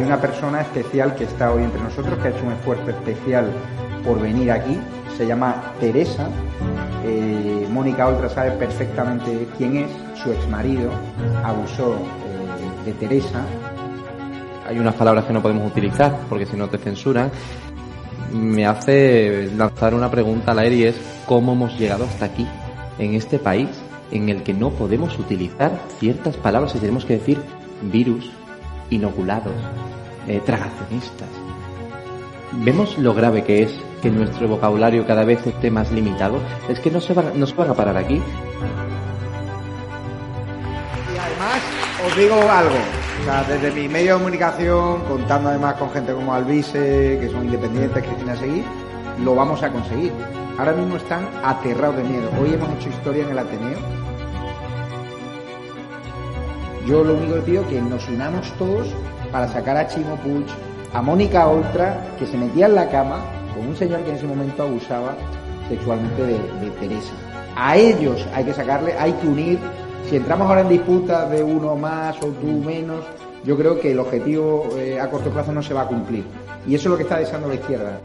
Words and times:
Hay 0.00 0.06
una 0.06 0.18
persona 0.18 0.62
especial 0.62 1.14
que 1.14 1.24
está 1.24 1.52
hoy 1.52 1.62
entre 1.62 1.82
nosotros, 1.82 2.18
que 2.20 2.28
ha 2.28 2.30
hecho 2.30 2.42
un 2.42 2.52
esfuerzo 2.52 2.88
especial 2.88 3.52
por 4.02 4.18
venir 4.18 4.50
aquí. 4.50 4.78
Se 5.18 5.26
llama 5.26 5.74
Teresa. 5.78 6.26
Eh, 7.04 7.68
Mónica 7.70 8.08
Oltra 8.08 8.30
sabe 8.30 8.52
perfectamente 8.52 9.46
quién 9.58 9.76
es. 9.76 9.90
Su 10.14 10.32
exmarido 10.32 10.90
abusó 11.44 11.96
eh, 11.96 12.86
de 12.86 12.92
Teresa. 12.94 13.44
Hay 14.66 14.78
unas 14.78 14.94
palabras 14.94 15.26
que 15.26 15.34
no 15.34 15.42
podemos 15.42 15.70
utilizar 15.70 16.16
porque 16.30 16.46
si 16.46 16.56
no 16.56 16.66
te 16.68 16.78
censuran. 16.78 17.30
Me 18.32 18.64
hace 18.64 19.50
lanzar 19.54 19.92
una 19.92 20.10
pregunta 20.10 20.52
al 20.52 20.60
aire 20.60 20.76
y 20.76 20.84
es 20.84 20.96
cómo 21.26 21.52
hemos 21.52 21.78
llegado 21.78 22.04
hasta 22.04 22.24
aquí, 22.24 22.46
en 22.98 23.16
este 23.16 23.38
país, 23.38 23.68
en 24.12 24.30
el 24.30 24.44
que 24.44 24.54
no 24.54 24.70
podemos 24.70 25.18
utilizar 25.18 25.72
ciertas 25.98 26.38
palabras 26.38 26.74
y 26.74 26.78
tenemos 26.78 27.04
que 27.04 27.18
decir 27.18 27.38
virus, 27.82 28.30
inoculados, 28.88 29.52
eh, 30.26 30.40
tragacionistas. 30.44 31.28
Vemos 32.52 32.98
lo 32.98 33.14
grave 33.14 33.44
que 33.44 33.62
es 33.62 33.80
que 34.02 34.10
nuestro 34.10 34.48
vocabulario 34.48 35.06
cada 35.06 35.24
vez 35.24 35.46
esté 35.46 35.70
más 35.70 35.92
limitado. 35.92 36.40
Es 36.68 36.80
que 36.80 36.90
no 36.90 37.00
se 37.00 37.12
van, 37.12 37.38
no 37.38 37.46
se 37.46 37.54
van 37.54 37.70
a 37.70 37.74
parar 37.74 37.96
aquí. 37.96 38.14
Y 41.14 41.18
además, 41.18 41.60
os 42.06 42.16
digo 42.16 42.34
algo. 42.34 42.76
Desde 43.48 43.70
mi 43.70 43.86
medio 43.86 44.14
de 44.14 44.18
comunicación, 44.18 45.02
contando 45.02 45.50
además 45.50 45.74
con 45.74 45.90
gente 45.90 46.12
como 46.12 46.32
Alvise, 46.34 47.18
que 47.20 47.28
son 47.30 47.44
independientes, 47.44 48.02
Cristina 48.02 48.34
Seguí, 48.34 48.64
lo 49.22 49.34
vamos 49.34 49.62
a 49.62 49.70
conseguir. 49.70 50.12
Ahora 50.58 50.72
mismo 50.72 50.96
están 50.96 51.28
aterrados 51.44 51.98
de 51.98 52.04
miedo. 52.04 52.30
Hoy 52.40 52.54
hemos 52.54 52.68
hecho 52.70 52.88
historia 52.88 53.24
en 53.24 53.30
el 53.30 53.38
Ateneo. 53.38 53.78
Yo 56.86 57.04
lo 57.04 57.14
único 57.14 57.34
que 57.34 57.40
pido 57.42 57.62
es 57.62 57.68
que 57.68 57.80
nos 57.82 58.08
unamos 58.08 58.50
todos 58.58 58.88
para 59.32 59.48
sacar 59.48 59.76
a 59.76 59.86
Chimo 59.86 60.16
Puig, 60.16 60.46
a 60.92 61.02
Mónica 61.02 61.46
Oltra, 61.46 61.98
que 62.18 62.26
se 62.26 62.36
metía 62.36 62.66
en 62.66 62.74
la 62.74 62.88
cama 62.88 63.20
con 63.54 63.66
un 63.66 63.76
señor 63.76 64.00
que 64.00 64.10
en 64.10 64.16
ese 64.16 64.26
momento 64.26 64.62
abusaba 64.62 65.14
sexualmente 65.68 66.22
de, 66.22 66.38
de 66.60 66.70
Teresa. 66.80 67.12
A 67.56 67.76
ellos 67.76 68.26
hay 68.34 68.44
que 68.44 68.54
sacarle, 68.54 68.94
hay 68.98 69.12
que 69.14 69.26
unir. 69.26 69.58
Si 70.08 70.16
entramos 70.16 70.48
ahora 70.48 70.62
en 70.62 70.68
disputas 70.68 71.30
de 71.30 71.42
uno 71.42 71.76
más 71.76 72.16
o 72.22 72.26
tú 72.26 72.46
menos, 72.64 73.04
yo 73.44 73.56
creo 73.56 73.80
que 73.80 73.92
el 73.92 73.98
objetivo 73.98 74.68
eh, 74.76 75.00
a 75.00 75.08
corto 75.08 75.30
plazo 75.30 75.52
no 75.52 75.62
se 75.62 75.74
va 75.74 75.82
a 75.82 75.86
cumplir. 75.86 76.24
Y 76.66 76.74
eso 76.74 76.88
es 76.88 76.90
lo 76.90 76.96
que 76.96 77.04
está 77.04 77.18
deseando 77.18 77.48
la 77.48 77.54
izquierda. 77.54 78.00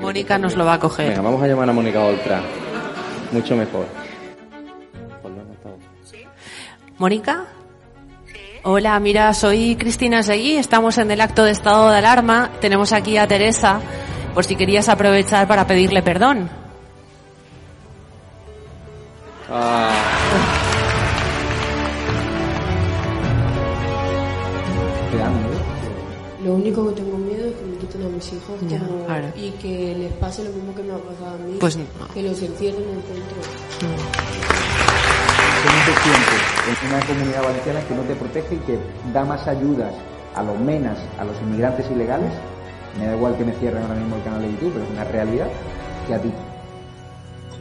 Mónica 0.00 0.38
nos 0.38 0.56
lo 0.56 0.64
va 0.64 0.74
a 0.74 0.78
coger. 0.80 1.10
Venga, 1.10 1.22
vamos 1.22 1.42
a 1.42 1.46
llamar 1.46 1.68
a 1.68 1.72
Mónica 1.72 2.00
Oltra. 2.00 2.40
Mucho 3.30 3.56
mejor. 3.56 3.86
¿Mónica? 6.98 7.46
Hola, 8.64 8.98
mira, 9.00 9.34
soy 9.34 9.76
Cristina 9.76 10.22
Seguí, 10.22 10.56
estamos 10.56 10.98
en 10.98 11.10
el 11.10 11.20
acto 11.20 11.44
de 11.44 11.50
estado 11.50 11.90
de 11.90 11.98
alarma, 11.98 12.50
tenemos 12.60 12.92
aquí 12.92 13.16
a 13.16 13.26
Teresa, 13.26 13.80
por 14.34 14.44
si 14.44 14.54
querías 14.56 14.88
aprovechar 14.88 15.48
para 15.48 15.66
pedirle 15.66 16.02
perdón. 16.02 16.48
Lo 26.44 26.54
único 26.54 26.88
que 26.88 26.94
tengo 27.00 27.18
miedo 27.18 27.46
es 27.46 27.54
que 27.54 27.64
me 27.64 27.76
quiten 27.76 28.02
a 28.04 28.08
mis 28.08 28.26
hijos 28.32 28.58
como- 28.58 29.04
claro. 29.06 29.28
y 29.36 29.50
que 29.52 29.94
les 29.96 30.12
pase 30.14 30.42
lo 30.42 30.50
mismo 30.50 30.74
que 30.74 30.82
me 30.82 30.92
ha 30.92 30.98
pasado 30.98 31.36
a 31.36 31.38
mí, 31.38 31.56
Pues 31.60 31.76
no. 31.76 31.84
que 32.12 32.22
los 32.22 32.42
encierren 32.42 32.82
en 32.82 33.02
centros. 33.02 34.51
¿Cómo 35.62 35.78
te 35.84 36.02
sientes 36.02 36.82
en 36.82 36.92
una 36.92 37.06
comunidad 37.06 37.44
valenciana 37.44 37.80
que 37.86 37.94
no 37.94 38.02
te 38.02 38.16
protege 38.16 38.56
y 38.56 38.58
que 38.58 38.78
da 39.12 39.24
más 39.24 39.46
ayudas 39.46 39.94
a 40.34 40.42
los 40.42 40.58
menas, 40.58 40.98
a 41.20 41.24
los 41.24 41.40
inmigrantes 41.40 41.88
ilegales? 41.88 42.32
Me 42.98 43.06
da 43.06 43.14
igual 43.14 43.36
que 43.36 43.44
me 43.44 43.52
cierren 43.52 43.84
ahora 43.84 43.94
mismo 43.94 44.16
el 44.16 44.24
canal 44.24 44.42
de 44.42 44.50
YouTube, 44.50 44.72
pero 44.72 44.84
es 44.84 44.90
una 44.90 45.04
realidad 45.04 45.46
que 46.08 46.14
a 46.14 46.18
ti. 46.18 46.32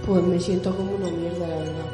Pues 0.04 0.24
me 0.24 0.40
siento 0.40 0.76
como 0.76 0.94
una 0.94 1.12
mierda, 1.12 1.48
la 1.48 1.56
verdad. 1.58 1.86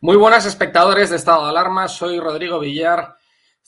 Muy 0.00 0.16
buenas 0.16 0.46
espectadores 0.46 1.10
de 1.10 1.16
Estado 1.16 1.44
de 1.44 1.50
Alarma, 1.50 1.86
soy 1.86 2.18
Rodrigo 2.18 2.58
Villar. 2.58 3.17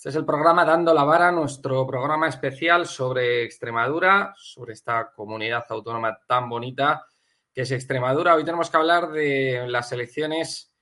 Este 0.00 0.08
es 0.08 0.16
el 0.16 0.24
programa 0.24 0.64
Dando 0.64 0.94
la 0.94 1.04
Vara, 1.04 1.30
nuestro 1.30 1.86
programa 1.86 2.26
especial 2.26 2.86
sobre 2.86 3.44
Extremadura, 3.44 4.32
sobre 4.34 4.72
esta 4.72 5.12
comunidad 5.12 5.66
autónoma 5.68 6.18
tan 6.26 6.48
bonita 6.48 7.04
que 7.52 7.60
es 7.60 7.70
Extremadura. 7.70 8.34
Hoy 8.34 8.42
tenemos 8.42 8.70
que 8.70 8.78
hablar 8.78 9.10
de 9.10 9.66
las 9.68 9.92
elecciones 9.92 10.74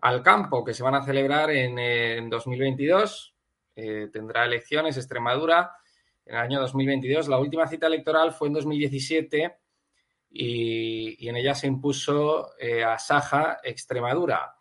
al 0.00 0.22
campo 0.22 0.64
que 0.64 0.72
se 0.72 0.82
van 0.82 0.94
a 0.94 1.04
celebrar 1.04 1.50
en, 1.50 1.78
eh, 1.78 2.16
en 2.16 2.30
2022. 2.30 3.34
Eh, 3.76 4.08
tendrá 4.10 4.46
elecciones 4.46 4.96
Extremadura 4.96 5.72
en 6.24 6.36
el 6.36 6.40
año 6.40 6.60
2022. 6.62 7.28
La 7.28 7.38
última 7.38 7.68
cita 7.68 7.88
electoral 7.88 8.32
fue 8.32 8.48
en 8.48 8.54
2017 8.54 9.54
y, 10.30 11.26
y 11.26 11.28
en 11.28 11.36
ella 11.36 11.54
se 11.54 11.66
impuso 11.66 12.58
eh, 12.58 12.82
a 12.82 12.98
Saja 12.98 13.58
Extremadura. 13.62 14.56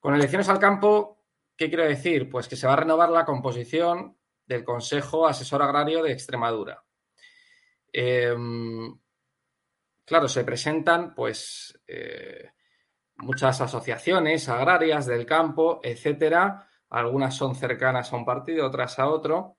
Con 0.00 0.12
elecciones 0.16 0.48
al 0.48 0.58
campo, 0.58 1.15
¿qué 1.56 1.68
quiero 1.68 1.84
decir? 1.84 2.28
Pues 2.28 2.48
que 2.48 2.56
se 2.56 2.66
va 2.66 2.74
a 2.74 2.76
renovar 2.76 3.10
la 3.10 3.24
composición 3.24 4.16
del 4.46 4.64
Consejo 4.64 5.26
Asesor 5.26 5.62
Agrario 5.62 6.02
de 6.02 6.12
Extremadura. 6.12 6.84
Eh, 7.92 8.34
claro, 10.04 10.28
se 10.28 10.44
presentan 10.44 11.14
pues 11.14 11.78
eh, 11.86 12.50
muchas 13.16 13.60
asociaciones 13.60 14.48
agrarias 14.48 15.06
del 15.06 15.26
campo, 15.26 15.80
etcétera. 15.82 16.68
Algunas 16.90 17.34
son 17.34 17.54
cercanas 17.54 18.12
a 18.12 18.16
un 18.16 18.24
partido, 18.24 18.66
otras 18.66 18.98
a 18.98 19.08
otro. 19.08 19.56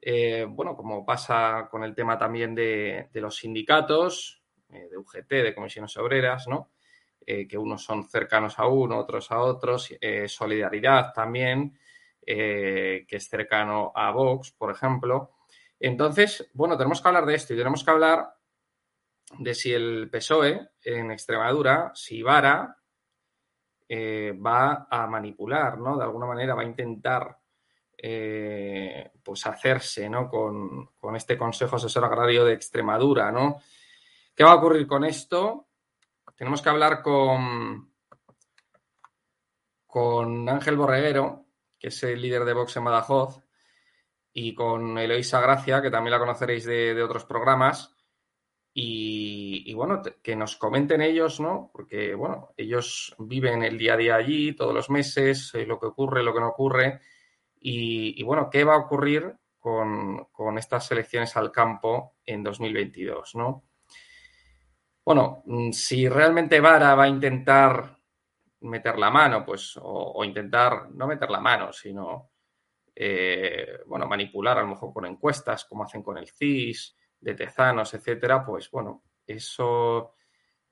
Eh, 0.00 0.46
bueno, 0.48 0.76
como 0.76 1.04
pasa 1.04 1.68
con 1.70 1.84
el 1.84 1.94
tema 1.94 2.18
también 2.18 2.54
de, 2.54 3.08
de 3.12 3.20
los 3.20 3.36
sindicatos, 3.36 4.42
eh, 4.70 4.88
de 4.90 4.96
UGT, 4.96 5.28
de 5.28 5.54
comisiones 5.54 5.96
obreras, 5.96 6.46
¿no? 6.48 6.70
Eh, 7.26 7.46
que 7.46 7.58
unos 7.58 7.84
son 7.84 8.08
cercanos 8.08 8.58
a 8.58 8.66
uno, 8.66 8.98
otros 8.98 9.30
a 9.30 9.40
otros, 9.40 9.94
eh, 10.00 10.26
Solidaridad 10.26 11.12
también, 11.12 11.78
eh, 12.26 13.04
que 13.06 13.16
es 13.16 13.28
cercano 13.28 13.92
a 13.94 14.10
Vox, 14.10 14.52
por 14.52 14.70
ejemplo. 14.70 15.32
Entonces, 15.78 16.50
bueno, 16.54 16.76
tenemos 16.76 17.00
que 17.00 17.08
hablar 17.08 17.26
de 17.26 17.34
esto 17.34 17.54
y 17.54 17.56
tenemos 17.56 17.84
que 17.84 17.90
hablar 17.90 18.34
de 19.38 19.54
si 19.54 19.72
el 19.72 20.08
PSOE 20.10 20.70
en 20.82 21.10
Extremadura, 21.10 21.92
si 21.94 22.22
Vara, 22.22 22.76
va 23.92 24.86
a 24.88 25.06
manipular, 25.06 25.78
¿no? 25.78 25.96
De 25.96 26.04
alguna 26.04 26.26
manera 26.26 26.54
va 26.54 26.62
a 26.62 26.66
intentar 26.66 27.36
pues 29.22 29.46
hacerse, 29.46 30.08
¿no? 30.08 30.28
Con, 30.28 30.90
con 30.98 31.16
este 31.16 31.36
Consejo 31.36 31.76
Asesor 31.76 32.04
Agrario 32.04 32.44
de 32.44 32.54
Extremadura, 32.54 33.30
¿no? 33.30 33.60
¿Qué 34.34 34.44
va 34.44 34.52
a 34.52 34.56
ocurrir 34.56 34.86
con 34.86 35.04
esto? 35.04 35.69
Tenemos 36.40 36.62
que 36.62 36.70
hablar 36.70 37.02
con, 37.02 37.92
con 39.86 40.48
Ángel 40.48 40.78
Borreguero, 40.78 41.44
que 41.78 41.88
es 41.88 42.02
el 42.02 42.22
líder 42.22 42.46
de 42.46 42.54
Vox 42.54 42.74
en 42.78 42.84
Badajoz, 42.84 43.42
y 44.32 44.54
con 44.54 44.96
Eloisa 44.96 45.42
Gracia, 45.42 45.82
que 45.82 45.90
también 45.90 46.12
la 46.12 46.18
conoceréis 46.18 46.64
de, 46.64 46.94
de 46.94 47.02
otros 47.02 47.26
programas. 47.26 47.94
Y, 48.72 49.64
y 49.66 49.74
bueno, 49.74 50.00
que 50.22 50.34
nos 50.34 50.56
comenten 50.56 51.02
ellos, 51.02 51.40
¿no? 51.40 51.70
Porque, 51.74 52.14
bueno, 52.14 52.54
ellos 52.56 53.14
viven 53.18 53.62
el 53.62 53.76
día 53.76 53.92
a 53.92 53.98
día 53.98 54.16
allí, 54.16 54.54
todos 54.54 54.72
los 54.72 54.88
meses, 54.88 55.54
eh, 55.54 55.66
lo 55.66 55.78
que 55.78 55.88
ocurre, 55.88 56.22
lo 56.22 56.32
que 56.32 56.40
no 56.40 56.48
ocurre. 56.48 57.02
Y, 57.60 58.18
y 58.18 58.22
bueno, 58.22 58.48
¿qué 58.48 58.64
va 58.64 58.76
a 58.76 58.78
ocurrir 58.78 59.36
con, 59.58 60.24
con 60.32 60.56
estas 60.56 60.90
elecciones 60.90 61.36
al 61.36 61.52
campo 61.52 62.16
en 62.24 62.42
2022, 62.42 63.34
¿no? 63.34 63.69
Bueno, 65.04 65.42
mm, 65.46 65.72
si 65.72 66.08
realmente 66.08 66.60
Vara 66.60 66.94
va 66.94 67.04
a 67.04 67.08
intentar 67.08 67.98
meter 68.60 68.98
la 68.98 69.10
mano, 69.10 69.44
pues, 69.44 69.78
o, 69.82 70.22
intentar 70.24 70.90
no 70.90 71.06
meter 71.06 71.30
la 71.30 71.40
mano, 71.40 71.72
sino, 71.72 72.30
eh, 72.94 73.80
bueno, 73.86 74.06
manipular 74.06 74.58
a 74.58 74.62
lo 74.62 74.68
mejor 74.68 74.92
con 74.92 75.06
encuestas, 75.06 75.64
como 75.64 75.84
hacen 75.84 76.02
con 76.02 76.18
el 76.18 76.28
CIS, 76.28 76.96
de 77.20 77.34
Tezanos, 77.34 77.92
etcétera, 77.94 78.44
pues, 78.44 78.70
bueno, 78.70 79.02
eso 79.26 80.14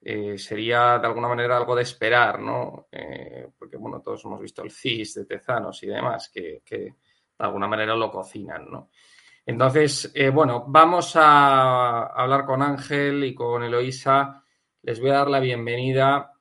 eh, 0.01 0.39
sería 0.39 0.99
de 0.99 1.07
alguna 1.07 1.29
manera 1.29 1.57
algo 1.57 1.75
de 1.75 1.83
esperar, 1.83 2.41
¿no? 2.41 2.89
Eh, 2.91 3.49
porque, 3.59 3.77
bueno, 3.77 4.01
todos 4.01 4.25
hemos 4.25 4.41
visto 4.41 4.63
el 4.63 4.71
CIS 4.71 5.15
de 5.15 5.25
Tezanos 5.27 5.83
y 5.83 5.89
demás, 5.89 6.31
que, 6.31 6.63
de 6.69 6.95
alguna 7.39 7.69
manera 7.69 7.95
lo 7.95 8.11
cocinan, 8.11 8.71
¿no? 8.71 8.91
Entonces, 9.49 10.13
eh, 10.15 10.29
bueno, 10.29 10.67
vamos 10.69 11.17
a 11.17 12.03
hablar 12.03 12.45
con 12.45 12.61
Ángel 12.61 13.25
y 13.25 13.35
con 13.35 13.63
Eloísa. 13.63 14.45
Les 14.83 15.01
voy 15.01 15.09
a 15.09 15.15
dar 15.15 15.31
la 15.31 15.41
bienvenida. 15.41 16.35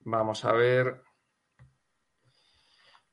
Vamos 0.00 0.44
a 0.44 0.50
ver. 0.50 1.04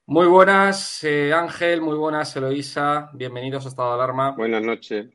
Muy 0.07 0.25
buenas, 0.25 1.03
Ángel, 1.03 1.81
muy 1.81 1.95
buenas, 1.95 2.35
Eloísa. 2.35 3.11
Bienvenidos 3.13 3.63
a 3.65 3.69
Estado 3.69 3.89
de 3.89 3.95
Alarma. 4.03 4.31
Buenas 4.31 4.63
noches. 4.63 5.11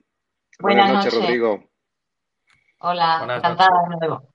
Buenas, 0.61 0.93
noches, 0.93 1.13
Rodrigo. 1.13 1.71
Hola, 2.83 3.19
encantada 3.37 3.83
de 3.91 3.97
nuevo. 3.97 4.33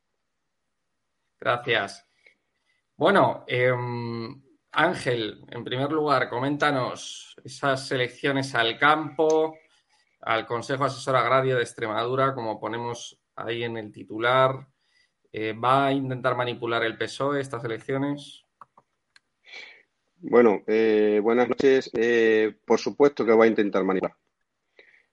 Gracias. 1.40 2.06
Bueno, 2.98 3.46
em, 3.48 4.51
Ángel, 4.74 5.44
en 5.50 5.64
primer 5.66 5.92
lugar, 5.92 6.30
coméntanos 6.30 7.36
esas 7.44 7.92
elecciones 7.92 8.56
al 8.56 8.78
campo, 8.80 9.58
al 10.22 10.46
Consejo 10.46 10.86
Asesor 10.86 11.18
Agrario 11.18 11.58
de 11.58 11.64
Extremadura, 11.64 12.34
como 12.34 12.60
ponemos 12.60 13.20
ahí 13.36 13.64
en 13.64 13.76
el 13.78 13.92
titular. 13.92 14.68
Eh, 15.34 15.54
¿Va 15.54 15.88
a 15.88 15.92
intentar 15.92 16.38
manipular 16.38 16.84
el 16.84 16.98
PSOE 16.98 17.42
estas 17.42 17.64
elecciones? 17.66 18.46
Bueno, 20.18 20.62
eh, 20.68 21.20
buenas 21.22 21.50
noches. 21.50 21.90
Eh, 21.94 22.56
por 22.66 22.80
supuesto 22.80 23.26
que 23.26 23.34
va 23.34 23.46
a 23.46 23.48
intentar 23.48 23.84
manipular. 23.84 24.16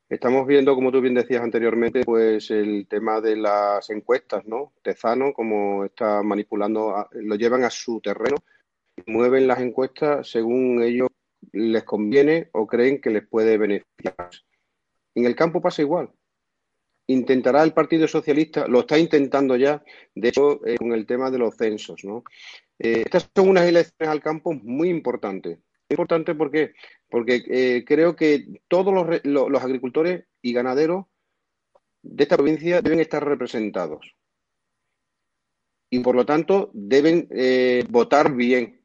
Estamos 0.08 0.46
viendo, 0.46 0.74
como 0.74 0.92
tú 0.92 1.00
bien 1.00 1.14
decías 1.14 1.42
anteriormente, 1.42 2.02
pues 2.04 2.50
el 2.50 2.86
tema 2.88 3.20
de 3.20 3.36
las 3.36 3.90
encuestas, 3.90 4.46
¿no? 4.46 4.72
Tezano, 4.82 5.32
como 5.32 5.84
está 5.84 6.22
manipulando, 6.22 7.08
lo 7.12 7.34
llevan 7.34 7.64
a 7.64 7.70
su 7.70 8.00
terreno, 8.00 8.36
mueven 9.06 9.46
las 9.46 9.60
encuestas 9.60 10.28
según 10.28 10.82
ellos 10.82 11.08
les 11.52 11.84
conviene 11.84 12.48
o 12.52 12.66
creen 12.66 13.00
que 13.00 13.10
les 13.10 13.26
puede 13.26 13.58
beneficiar. 13.58 14.30
En 15.14 15.24
el 15.24 15.34
campo 15.34 15.60
pasa 15.60 15.82
igual. 15.82 16.10
Intentará 17.06 17.62
el 17.62 17.72
Partido 17.72 18.06
Socialista, 18.06 18.68
lo 18.68 18.80
está 18.80 18.98
intentando 18.98 19.56
ya, 19.56 19.82
de 20.14 20.28
hecho, 20.28 20.64
eh, 20.66 20.76
con 20.76 20.92
el 20.92 21.06
tema 21.06 21.30
de 21.30 21.38
los 21.38 21.56
censos, 21.56 22.04
¿no? 22.04 22.22
Eh, 22.78 23.02
estas 23.06 23.30
son 23.34 23.48
unas 23.48 23.64
elecciones 23.64 24.12
al 24.12 24.20
campo 24.22 24.52
muy 24.52 24.90
importantes. 24.90 25.58
Importante 25.88 26.34
porque 26.34 26.74
porque 27.08 27.42
eh, 27.48 27.84
creo 27.86 28.14
que 28.14 28.60
todos 28.68 28.92
los, 29.24 29.62
agricultores 29.62 30.26
y 30.42 30.52
ganaderos 30.52 31.06
de 32.02 32.24
esta 32.24 32.36
provincia 32.36 32.82
deben 32.82 33.00
estar 33.00 33.26
representados. 33.26 34.14
Y 35.88 36.00
por 36.00 36.14
lo 36.14 36.26
tanto 36.26 36.70
deben 36.74 37.26
votar 37.88 38.34
bien, 38.34 38.77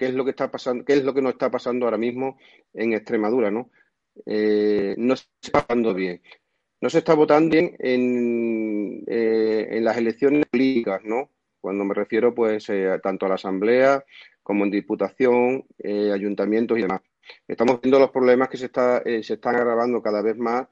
qué 0.00 0.06
es 0.06 0.14
lo 0.14 0.24
que 0.24 0.30
está 0.30 0.50
pasando, 0.50 0.84
qué 0.84 0.94
es 0.94 1.04
lo 1.04 1.12
que 1.14 1.22
nos 1.22 1.32
está 1.34 1.50
pasando 1.50 1.84
ahora 1.84 1.98
mismo 1.98 2.38
en 2.72 2.94
Extremadura, 2.94 3.50
¿no? 3.50 3.70
Eh, 4.26 4.94
no 4.98 5.14
se 5.16 5.26
está 5.42 5.60
votando 5.60 5.94
bien. 5.94 6.22
No 6.80 6.88
se 6.88 6.98
está 6.98 7.14
votando 7.14 7.50
bien 7.50 7.76
en, 7.78 9.04
en 9.06 9.84
las 9.84 9.98
elecciones 9.98 10.46
políticas, 10.50 11.02
¿no? 11.04 11.30
Cuando 11.60 11.84
me 11.84 11.92
refiero, 11.94 12.34
pues, 12.34 12.66
tanto 13.02 13.26
a 13.26 13.28
la 13.28 13.34
Asamblea 13.34 14.02
como 14.42 14.64
en 14.64 14.70
Diputación, 14.70 15.66
ayuntamientos 15.84 16.78
y 16.78 16.82
demás 16.82 17.02
estamos 17.46 17.80
viendo 17.80 17.98
los 17.98 18.10
problemas 18.10 18.48
que 18.48 18.56
se, 18.56 18.66
está, 18.66 18.98
eh, 18.98 19.22
se 19.22 19.34
están 19.34 19.56
agravando 19.56 20.02
cada 20.02 20.22
vez 20.22 20.36
más 20.36 20.66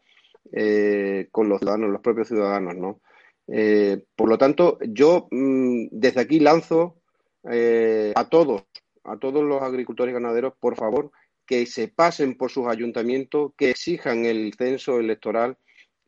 eh, 0.52 1.28
con 1.30 1.48
los 1.48 1.58
ciudadanos, 1.58 1.90
los 1.90 2.00
propios 2.00 2.28
ciudadanos, 2.28 2.76
¿no? 2.76 3.00
Eh, 3.48 4.04
por 4.14 4.28
lo 4.28 4.38
tanto, 4.38 4.78
yo 4.82 5.28
mm, 5.30 5.88
desde 5.90 6.20
aquí 6.20 6.40
lanzo 6.40 6.96
a 7.44 8.28
todos, 8.28 8.64
a 9.10 9.18
todos 9.18 9.44
los 9.44 9.62
agricultores 9.62 10.12
y 10.12 10.14
ganaderos, 10.14 10.54
por 10.58 10.76
favor, 10.76 11.10
que 11.46 11.66
se 11.66 11.88
pasen 11.88 12.36
por 12.36 12.50
sus 12.50 12.66
ayuntamientos, 12.66 13.52
que 13.56 13.70
exijan 13.70 14.26
el 14.26 14.52
censo 14.54 15.00
electoral 15.00 15.56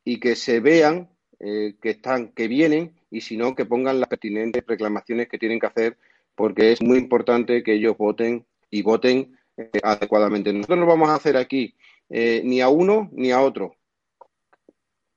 y 0.05 0.21
que 0.21 0.37
se 0.37 0.61
vean 0.61 1.11
que 1.41 1.79
están, 1.83 2.33
que 2.33 2.49
vienen 2.49 2.93
y 3.11 3.23
si 3.23 3.37
no, 3.37 3.55
que 3.55 3.65
pongan 3.65 3.99
las 3.99 4.11
pertinentes 4.11 4.63
reclamaciones 4.67 5.29
que 5.29 5.39
tienen 5.39 5.59
que 5.59 5.67
hacer, 5.67 5.97
porque 6.35 6.73
es 6.73 6.83
muy 6.83 6.99
importante 6.99 7.63
que 7.63 7.73
ellos 7.73 7.97
voten 7.97 8.45
y 8.71 8.83
voten 8.83 9.39
adecuadamente. 9.83 10.53
Nosotros 10.53 10.79
no 10.79 10.87
vamos 10.87 11.09
a 11.09 11.15
hacer 11.15 11.37
aquí 11.37 11.75
eh, 12.09 12.43
ni 12.45 12.61
a 12.61 12.69
uno 12.69 13.09
ni 13.13 13.31
a 13.31 13.41
otro, 13.41 13.77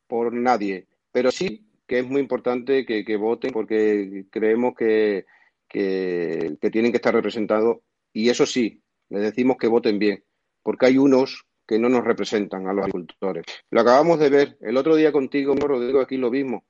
por 0.07 0.33
nadie, 0.33 0.87
pero 1.11 1.31
sí 1.31 1.67
que 1.87 1.99
es 1.99 2.07
muy 2.07 2.21
importante 2.21 2.85
que, 2.85 3.17
voten 3.17 3.51
porque 3.51 4.25
creemos 4.31 4.73
que, 4.75 5.25
que, 5.73 6.55
tienen 6.71 6.91
que 6.91 6.97
estar 6.97 7.13
representados 7.13 7.79
y 8.13 8.29
eso 8.29 8.45
sí, 8.45 8.81
les 9.09 9.23
decimos 9.23 9.57
que 9.57 9.67
voten 9.67 9.99
bien, 9.99 10.23
porque 10.61 10.85
hay 10.85 10.97
unos 10.97 11.45
que 11.67 11.79
no 11.79 11.89
nos 11.89 12.03
representan 12.03 12.67
a 12.67 12.73
los 12.73 12.83
agricultores. 12.83 13.45
Lo 13.71 13.81
acabamos 13.81 14.19
de 14.19 14.29
ver 14.29 14.57
el 14.61 14.77
otro 14.77 14.95
día 14.95 15.11
contigo, 15.11 15.55
Rodrigo, 15.55 15.99
aquí 15.99 16.17
lo 16.17 16.29
mismo. 16.29 16.63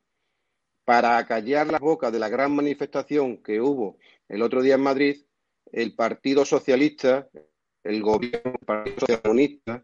Para 0.86 1.18
acallar 1.18 1.68
las 1.68 1.82
bocas 1.82 2.12
de 2.12 2.20
la 2.20 2.30
gran 2.30 2.56
manifestación 2.56 3.38
que 3.38 3.62
hubo 3.62 3.98
el 4.28 4.42
otro 4.42 4.62
día 4.62 4.76
en 4.76 4.82
Madrid, 4.82 5.24
el 5.72 5.96
Partido 5.96 6.46
Socialista, 6.46 7.28
el 7.84 8.02
gobierno, 8.02 8.54
el 8.60 8.66
Partido 8.66 9.00
Socialista 9.00 9.84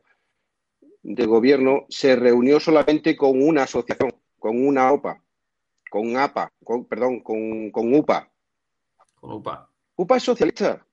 de 1.01 1.25
gobierno 1.25 1.86
se 1.89 2.16
reunió 2.16 2.60
solamente 2.60 3.16
con 3.16 3.42
una 3.42 3.63
asociación, 3.63 4.13
con 4.38 4.66
una 4.66 4.92
OPA, 4.92 5.24
con 5.89 6.18
APA, 6.18 6.51
con, 6.63 6.86
perdón, 6.86 7.21
con, 7.21 7.71
con 7.71 7.94
UPA. 7.94 8.31
UPA. 9.21 9.69
UPA 9.95 10.18
es 10.18 10.24
socialista. 10.24 10.86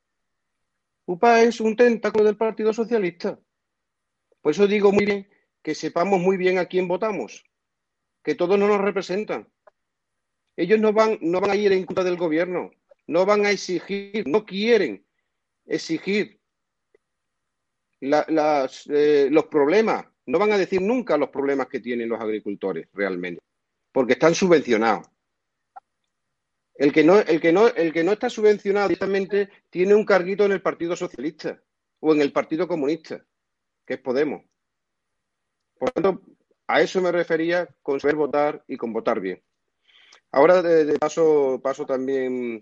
UPA 1.07 1.43
es 1.43 1.61
un 1.61 1.77
tentáculo 1.77 2.25
del 2.25 2.37
Partido 2.37 2.73
Socialista. 2.73 3.39
Por 4.41 4.53
eso 4.53 4.67
digo 4.67 4.93
muy 4.93 5.05
bien 5.05 5.29
que 5.63 5.75
sepamos 5.75 6.21
muy 6.21 6.37
bien 6.37 6.59
a 6.59 6.67
quién 6.67 6.87
votamos, 6.87 7.45
que 8.23 8.35
todos 8.35 8.59
no 8.59 8.69
nos 8.69 8.81
representan. 8.81 9.49
Ellos 10.57 10.81
no 10.81 10.93
van, 10.93 11.19
no 11.21 11.41
van 11.41 11.51
a 11.51 11.57
ir 11.57 11.73
en 11.73 11.85
contra 11.85 12.05
del 12.05 12.17
gobierno, 12.17 12.71
no 13.07 13.27
van 13.27 13.45
a 13.47 13.51
exigir, 13.51 14.27
no 14.27 14.45
quieren 14.45 15.05
exigir 15.67 16.41
eh, 18.01 19.29
los 19.31 19.47
problemas. 19.47 20.07
No 20.27 20.41
van 20.41 20.53
a 20.53 20.59
decir 20.59 20.83
nunca 20.83 21.17
los 21.17 21.29
problemas 21.29 21.69
que 21.69 21.81
tienen 21.81 22.09
los 22.09 22.21
agricultores 22.21 22.89
realmente, 22.93 23.41
porque 23.93 24.15
están 24.15 24.35
subvencionados. 24.35 25.07
El 26.79 26.93
que 26.93 27.05
no, 27.05 27.19
el 27.19 27.41
que 27.41 27.53
no, 27.53 27.69
el 27.69 27.93
que 27.93 28.05
no 28.05 28.13
está 28.13 28.29
subvencionado 28.29 28.89
directamente 28.89 29.49
tiene 29.71 29.95
un 29.95 30.05
carguito 30.05 30.45
en 30.45 30.53
el 30.53 30.63
Partido 30.63 30.95
Socialista 30.95 31.61
o 32.01 32.15
en 32.15 32.21
el 32.21 32.33
Partido 32.33 32.69
Comunista, 32.69 33.25
que 33.87 33.95
es 33.95 34.01
Podemos. 34.01 34.43
Por 35.79 35.91
tanto, 35.91 36.23
a 36.67 36.81
eso 36.81 37.01
me 37.01 37.13
refería 37.13 37.69
con 37.83 38.01
saber 38.01 38.17
votar 38.17 38.65
y 38.67 38.77
con 38.77 38.93
votar 38.93 39.21
bien. 39.21 39.43
Ahora 40.33 40.61
de, 40.61 40.99
paso, 40.99 41.61
paso 41.63 41.87
también 41.87 42.61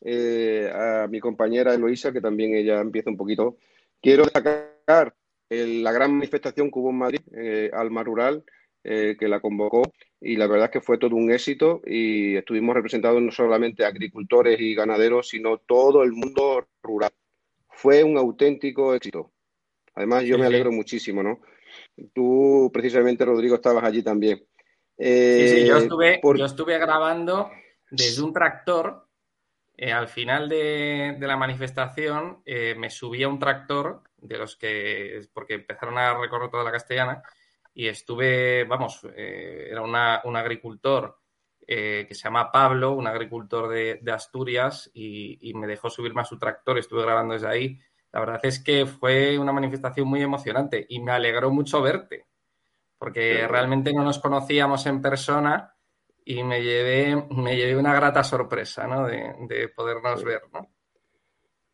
eh, 0.00 0.70
a 0.74 1.06
mi 1.08 1.20
compañera 1.20 1.74
Eloisa, 1.74 2.12
que 2.12 2.20
también 2.20 2.54
ella 2.54 2.80
empieza 2.80 3.10
un 3.10 3.16
poquito. 3.16 3.58
Quiero 4.00 4.24
destacar 4.24 5.14
la 5.48 5.92
gran 5.92 6.14
manifestación 6.14 6.70
que 6.70 6.78
hubo 6.78 6.90
en 6.90 6.98
Madrid, 6.98 7.20
eh, 7.36 7.70
Alma 7.72 8.02
Rural, 8.02 8.44
eh, 8.82 9.16
que 9.18 9.28
la 9.28 9.40
convocó 9.40 9.82
y 10.24 10.36
la 10.36 10.46
verdad 10.46 10.66
es 10.66 10.70
que 10.70 10.80
fue 10.80 10.98
todo 10.98 11.16
un 11.16 11.32
éxito 11.32 11.82
y 11.84 12.36
estuvimos 12.36 12.74
representados 12.74 13.20
no 13.20 13.32
solamente 13.32 13.84
agricultores 13.84 14.60
y 14.60 14.74
ganaderos, 14.74 15.28
sino 15.28 15.58
todo 15.58 16.04
el 16.04 16.12
mundo 16.12 16.68
rural. 16.82 17.10
Fue 17.68 18.04
un 18.04 18.16
auténtico 18.16 18.94
éxito. 18.94 19.32
Además, 19.94 20.22
yo 20.24 20.38
me 20.38 20.46
alegro 20.46 20.70
muchísimo, 20.70 21.22
¿no? 21.22 21.40
Tú, 22.14 22.70
precisamente, 22.72 23.24
Rodrigo, 23.24 23.56
estabas 23.56 23.82
allí 23.84 24.02
también. 24.02 24.38
sí, 24.96 25.48
sí, 25.48 25.66
yo 25.66 25.76
eh, 25.76 25.80
estuve, 25.80 26.20
yo 26.22 26.46
estuve 26.46 26.78
grabando 26.78 27.50
desde 27.90 28.22
un 28.22 28.32
tractor. 28.32 29.08
al 29.78 30.08
final 30.08 30.48
de, 30.48 31.16
de 31.18 31.26
la 31.26 31.36
manifestación 31.36 32.42
me 32.76 32.90
subí 32.90 33.24
a 33.24 33.28
un 33.28 33.40
tractor 33.40 34.02
de 34.18 34.38
los 34.38 34.56
que, 34.56 35.20
porque 35.32 35.54
empezaron 35.54 35.98
a 35.98 36.16
recorrer 36.16 36.48
toda 36.48 36.62
la 36.62 36.70
castellana 36.70 37.22
y 37.74 37.88
estuve, 37.88 38.64
vamos, 38.64 39.06
eh, 39.16 39.68
era 39.70 39.82
un 39.82 40.36
agricultor 40.36 41.18
eh, 41.66 42.04
que 42.08 42.14
se 42.14 42.24
llama 42.24 42.50
Pablo, 42.50 42.92
un 42.92 43.06
agricultor 43.06 43.68
de, 43.68 44.12
Asturias 44.12 44.90
y, 44.92 45.52
me 45.54 45.66
dejó 45.66 45.88
subirme 45.88 46.20
a 46.20 46.24
su 46.24 46.38
tractor, 46.38 46.78
estuve 46.78 47.02
grabando 47.02 47.34
desde 47.34 47.48
ahí. 47.48 47.78
La 48.10 48.20
verdad 48.20 48.40
es 48.42 48.62
que 48.62 48.84
fue 48.84 49.38
una 49.38 49.52
manifestación 49.52 50.06
muy 50.06 50.22
emocionante 50.22 50.84
y 50.88 51.00
me 51.00 51.12
alegró 51.12 51.50
mucho 51.50 51.80
verte, 51.80 52.26
porque 52.98 53.46
realmente 53.48 53.92
no 53.92 54.04
nos 54.04 54.18
conocíamos 54.18 54.84
en 54.86 55.00
persona 55.00 55.74
y 56.24 56.42
me 56.42 56.62
llevé, 56.62 57.16
me 57.30 57.56
llevé 57.56 57.76
una 57.76 57.94
grata 57.94 58.22
sorpresa, 58.22 58.86
¿no? 58.86 59.06
De, 59.06 59.34
de 59.48 59.68
podernos 59.68 60.22
ver, 60.24 60.42
¿no? 60.52 60.68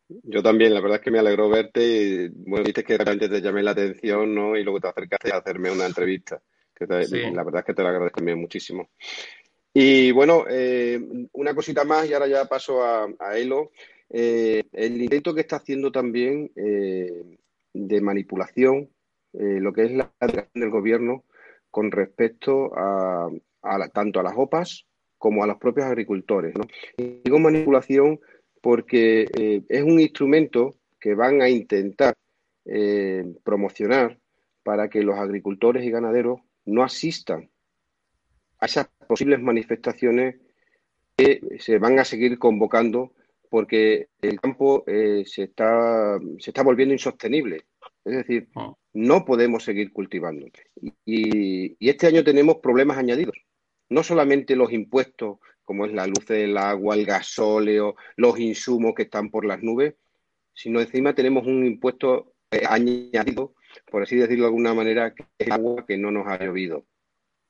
Yo 0.09 0.41
también, 0.41 0.73
la 0.73 0.81
verdad 0.81 0.97
es 0.97 1.03
que 1.03 1.11
me 1.11 1.19
alegró 1.19 1.49
verte 1.49 1.85
y 1.85 2.27
bueno, 2.29 2.65
viste 2.65 2.83
que 2.83 2.97
realmente 2.97 3.29
te 3.29 3.41
llamé 3.41 3.61
la 3.61 3.71
atención, 3.71 4.33
¿no? 4.33 4.57
Y 4.57 4.63
luego 4.63 4.79
te 4.79 4.87
acercaste 4.87 5.31
a 5.31 5.37
hacerme 5.37 5.71
una 5.71 5.85
entrevista. 5.85 6.41
Que 6.73 6.87
La 6.87 7.43
verdad 7.43 7.59
es 7.59 7.65
que 7.65 7.73
te 7.73 7.83
lo 7.83 7.89
agradezco 7.89 8.17
también 8.17 8.39
muchísimo. 8.39 8.89
Y 9.73 10.11
bueno, 10.11 10.45
eh, 10.49 10.99
una 11.33 11.53
cosita 11.53 11.83
más 11.83 12.09
y 12.09 12.13
ahora 12.13 12.27
ya 12.27 12.45
paso 12.45 12.83
a, 12.83 13.37
Elo. 13.37 13.71
Eh, 14.09 14.63
el 14.71 14.99
intento 14.99 15.35
que 15.35 15.41
está 15.41 15.57
haciendo 15.57 15.91
también 15.91 16.51
eh, 16.55 17.37
de 17.73 18.01
manipulación, 18.01 18.89
lo 19.31 19.71
que 19.73 19.83
es 19.83 19.91
la 19.91 20.11
del 20.55 20.71
gobierno 20.71 21.25
con 21.69 21.91
respecto 21.91 22.71
a, 22.75 23.29
tanto 23.93 24.19
a 24.19 24.23
las 24.23 24.33
OPAs 24.35 24.87
como 25.19 25.43
a 25.43 25.47
los 25.47 25.57
propios 25.57 25.85
agricultores. 25.85 26.55
¿no? 26.55 26.65
Digo 26.97 27.37
manipulación 27.37 28.19
porque 28.61 29.27
eh, 29.37 29.63
es 29.67 29.83
un 29.83 29.99
instrumento 29.99 30.75
que 30.99 31.15
van 31.15 31.41
a 31.41 31.49
intentar 31.49 32.13
eh, 32.65 33.23
promocionar 33.43 34.19
para 34.63 34.89
que 34.89 35.01
los 35.01 35.17
agricultores 35.17 35.83
y 35.83 35.91
ganaderos 35.91 36.41
no 36.65 36.83
asistan 36.83 37.49
a 38.59 38.65
esas 38.65 38.87
posibles 39.07 39.41
manifestaciones 39.41 40.35
que 41.17 41.41
se 41.59 41.79
van 41.79 41.99
a 41.99 42.05
seguir 42.05 42.37
convocando 42.37 43.13
porque 43.49 44.09
el 44.21 44.39
campo 44.39 44.83
eh, 44.85 45.23
se, 45.25 45.43
está, 45.43 46.19
se 46.37 46.51
está 46.51 46.61
volviendo 46.61 46.93
insostenible. 46.93 47.65
Es 48.05 48.17
decir, 48.17 48.47
ah. 48.55 48.73
no 48.93 49.25
podemos 49.25 49.63
seguir 49.63 49.91
cultivando. 49.91 50.45
y, 51.05 51.75
este 51.89 52.07
año 52.07 52.23
tenemos 52.23 52.57
problemas 52.57 52.97
añadidos. 52.97 53.35
No 53.89 54.03
solamente 54.03 54.55
los 54.55 54.71
impuestos 54.71 55.39
como 55.69 55.85
es 55.85 55.93
la 55.93 56.07
luz 56.07 56.25
del 56.25 56.57
agua, 56.57 56.95
el 56.95 57.05
gasóleo, 57.05 57.95
los 58.15 58.39
insumos 58.39 58.95
que 58.95 59.03
están 59.03 59.29
por 59.29 59.45
las 59.45 59.61
nubes, 59.61 59.93
sino 60.51 60.79
encima 60.81 61.13
tenemos 61.13 61.45
un 61.45 61.63
impuesto 61.63 62.33
eh, 62.49 62.63
añadido, 62.67 63.53
por 63.85 64.01
así 64.01 64.15
decirlo 64.15 64.45
de 64.45 64.47
alguna 64.47 64.73
manera, 64.73 65.13
que 65.13 65.21
es 65.37 65.45
el 65.45 65.51
agua 65.51 65.85
que 65.85 65.95
no 65.95 66.09
nos 66.09 66.25
ha 66.25 66.43
llovido, 66.43 66.87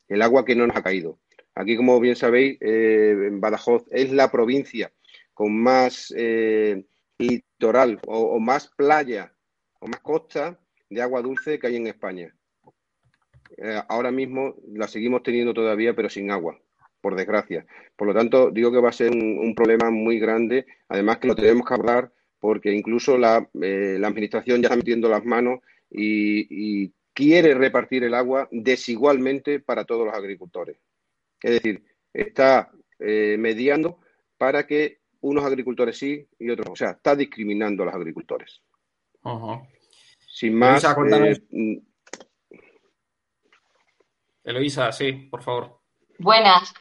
el 0.10 0.22
agua 0.22 0.44
que 0.44 0.54
no 0.54 0.68
nos 0.68 0.76
ha 0.76 0.84
caído. 0.84 1.18
Aquí, 1.56 1.78
como 1.78 1.98
bien 2.02 2.18
sabéis, 2.18 2.58
eh, 2.60 3.16
en 3.30 3.40
Badajoz 3.40 3.86
es 3.90 4.12
la 4.12 4.30
provincia 4.30 4.92
con 5.34 5.58
más 5.58 6.14
eh, 6.18 6.84
litoral 7.18 8.02
o, 8.06 8.38
más 8.42 8.68
playa 8.68 9.34
o 9.80 9.88
más 9.88 10.02
costa 10.02 10.60
de 10.90 11.02
agua 11.02 11.22
dulce 11.22 11.58
que 11.58 11.68
hay 11.68 11.78
en 11.78 11.88
España. 11.88 12.36
ahora 13.88 14.12
mismo 14.12 14.56
la 14.74 14.90
seguimos 14.90 15.24
teniendo 15.24 15.54
todavía, 15.54 15.96
pero 15.96 16.10
sin 16.10 16.32
agua 16.32 16.60
por 17.02 17.16
desgracia. 17.16 17.66
Por 17.96 18.08
lo 18.08 18.14
tanto, 18.14 18.52
digo 18.52 18.72
que 18.72 18.80
va 18.80 18.90
a 18.90 18.94
ser 18.94 19.12
un, 19.12 19.54
problema 19.56 19.90
muy 19.90 20.20
grande, 20.20 20.66
además 20.88 21.18
que 21.18 21.28
lo 21.28 21.36
tenemos 21.36 21.68
que 21.68 21.74
hablar 21.74 22.12
porque 22.40 22.74
incluso 22.74 23.18
la, 23.18 23.50
eh, 23.62 24.00
Administración 24.04 24.62
ya 24.62 24.68
está 24.68 24.78
metiendo 24.78 25.10
las 25.10 25.26
manos 25.26 25.60
y, 25.90 26.94
quiere 27.12 27.54
repartir 27.54 28.06
el 28.06 28.14
agua 28.14 28.48
desigualmente 28.50 29.60
para 29.60 29.84
todos 29.84 30.06
los 30.06 30.16
agricultores. 30.16 30.78
Es 31.42 31.52
decir, 31.52 31.84
está 32.14 32.72
eh, 32.98 33.36
mediando 33.38 34.00
para 34.38 34.66
que 34.66 35.00
unos 35.20 35.44
agricultores 35.44 35.98
sí 35.98 36.26
y 36.40 36.50
otros 36.50 36.68
no. 36.68 36.74
O 36.74 36.76
sea, 36.78 36.92
está 36.92 37.18
discriminando 37.18 37.84
a 37.84 37.88
los 37.88 37.96
agricultores. 37.96 38.62
Sin 40.28 40.56
más. 40.56 40.82
Eloisa, 40.84 41.44
eh, 41.52 41.82
Eloisa, 44.44 44.92
sí, 44.92 45.12
por 45.30 45.44
favor. 45.44 45.80
Buenas. 46.20 46.74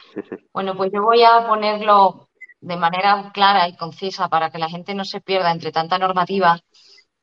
Bueno, 0.53 0.75
pues 0.75 0.91
yo 0.93 1.01
voy 1.01 1.23
a 1.23 1.47
ponerlo 1.47 2.27
de 2.59 2.75
manera 2.75 3.31
clara 3.33 3.69
y 3.69 3.77
concisa 3.77 4.27
para 4.27 4.51
que 4.51 4.57
la 4.57 4.67
gente 4.69 4.93
no 4.93 5.05
se 5.05 5.21
pierda 5.21 5.51
entre 5.51 5.71
tanta 5.71 5.97
normativa, 5.97 6.59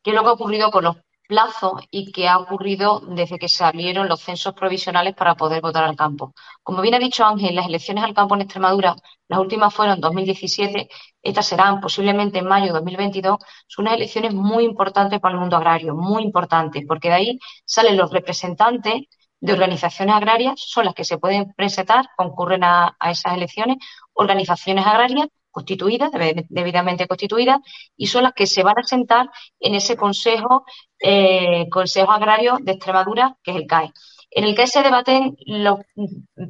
qué 0.03 0.11
es 0.11 0.17
lo 0.17 0.23
que 0.23 0.29
ha 0.29 0.33
ocurrido 0.33 0.71
con 0.71 0.85
los 0.85 0.97
plazos 1.29 1.83
y 1.91 2.13
qué 2.13 2.27
ha 2.27 2.39
ocurrido 2.39 3.01
desde 3.01 3.39
que 3.39 3.51
salieron 3.51 4.09
los 4.09 4.23
censos 4.23 4.55
provisionales 4.55 5.15
para 5.15 5.35
poder 5.35 5.61
votar 5.61 5.85
al 5.85 5.95
campo. 5.95 6.33
Como 6.63 6.81
bien 6.81 6.95
ha 6.95 6.99
dicho 6.99 7.23
Ángel, 7.23 7.55
las 7.55 7.67
elecciones 7.67 8.03
al 8.03 8.15
campo 8.15 8.35
en 8.35 8.43
Extremadura, 8.43 8.97
las 9.29 9.39
últimas 9.39 9.75
fueron 9.75 9.97
en 9.97 10.01
2017, 10.01 10.89
estas 11.23 11.47
serán 11.47 11.81
posiblemente 11.81 12.39
en 12.39 12.47
mayo 12.47 12.67
de 12.67 12.73
2022, 12.73 13.39
son 13.67 13.85
unas 13.85 13.97
elecciones 13.97 14.33
muy 14.33 14.65
importantes 14.65 15.21
para 15.21 15.35
el 15.35 15.41
mundo 15.41 15.57
agrario, 15.59 15.95
muy 15.95 16.23
importantes, 16.23 16.83
porque 16.89 17.09
de 17.09 17.15
ahí 17.15 17.39
salen 17.67 17.99
los 17.99 18.11
representantes 18.11 19.03
de 19.41 19.53
organizaciones 19.53 20.15
agrarias 20.15 20.55
son 20.57 20.87
las 20.87 20.95
que 20.95 21.05
se 21.05 21.19
pueden 21.19 21.53
presentar, 21.55 22.07
concurren 22.17 22.65
a, 22.65 22.97
esas 23.11 23.35
elecciones, 23.35 23.79
organizaciones 24.13 24.87
agrarias 24.87 25.29
constituidas, 25.51 26.11
debidamente 26.49 27.07
constituidas, 27.07 27.61
y 27.97 28.07
son 28.09 28.25
las 28.25 28.35
que 28.35 28.47
se 28.47 28.63
van 28.63 28.79
a 28.79 28.83
sentar 28.83 29.31
en 29.59 29.75
ese 29.75 29.97
Consejo, 29.97 30.67
eh, 30.99 31.67
Consejo 31.71 32.13
Agrario 32.13 32.59
de 32.61 32.73
Extremadura, 32.73 33.37
que 33.43 33.53
es 33.53 33.57
el 33.57 33.67
CAE, 33.67 33.91
en 34.31 34.45
el 34.45 34.55
que 34.55 34.67
se 34.67 34.83
debaten 34.83 35.37
los 35.47 35.81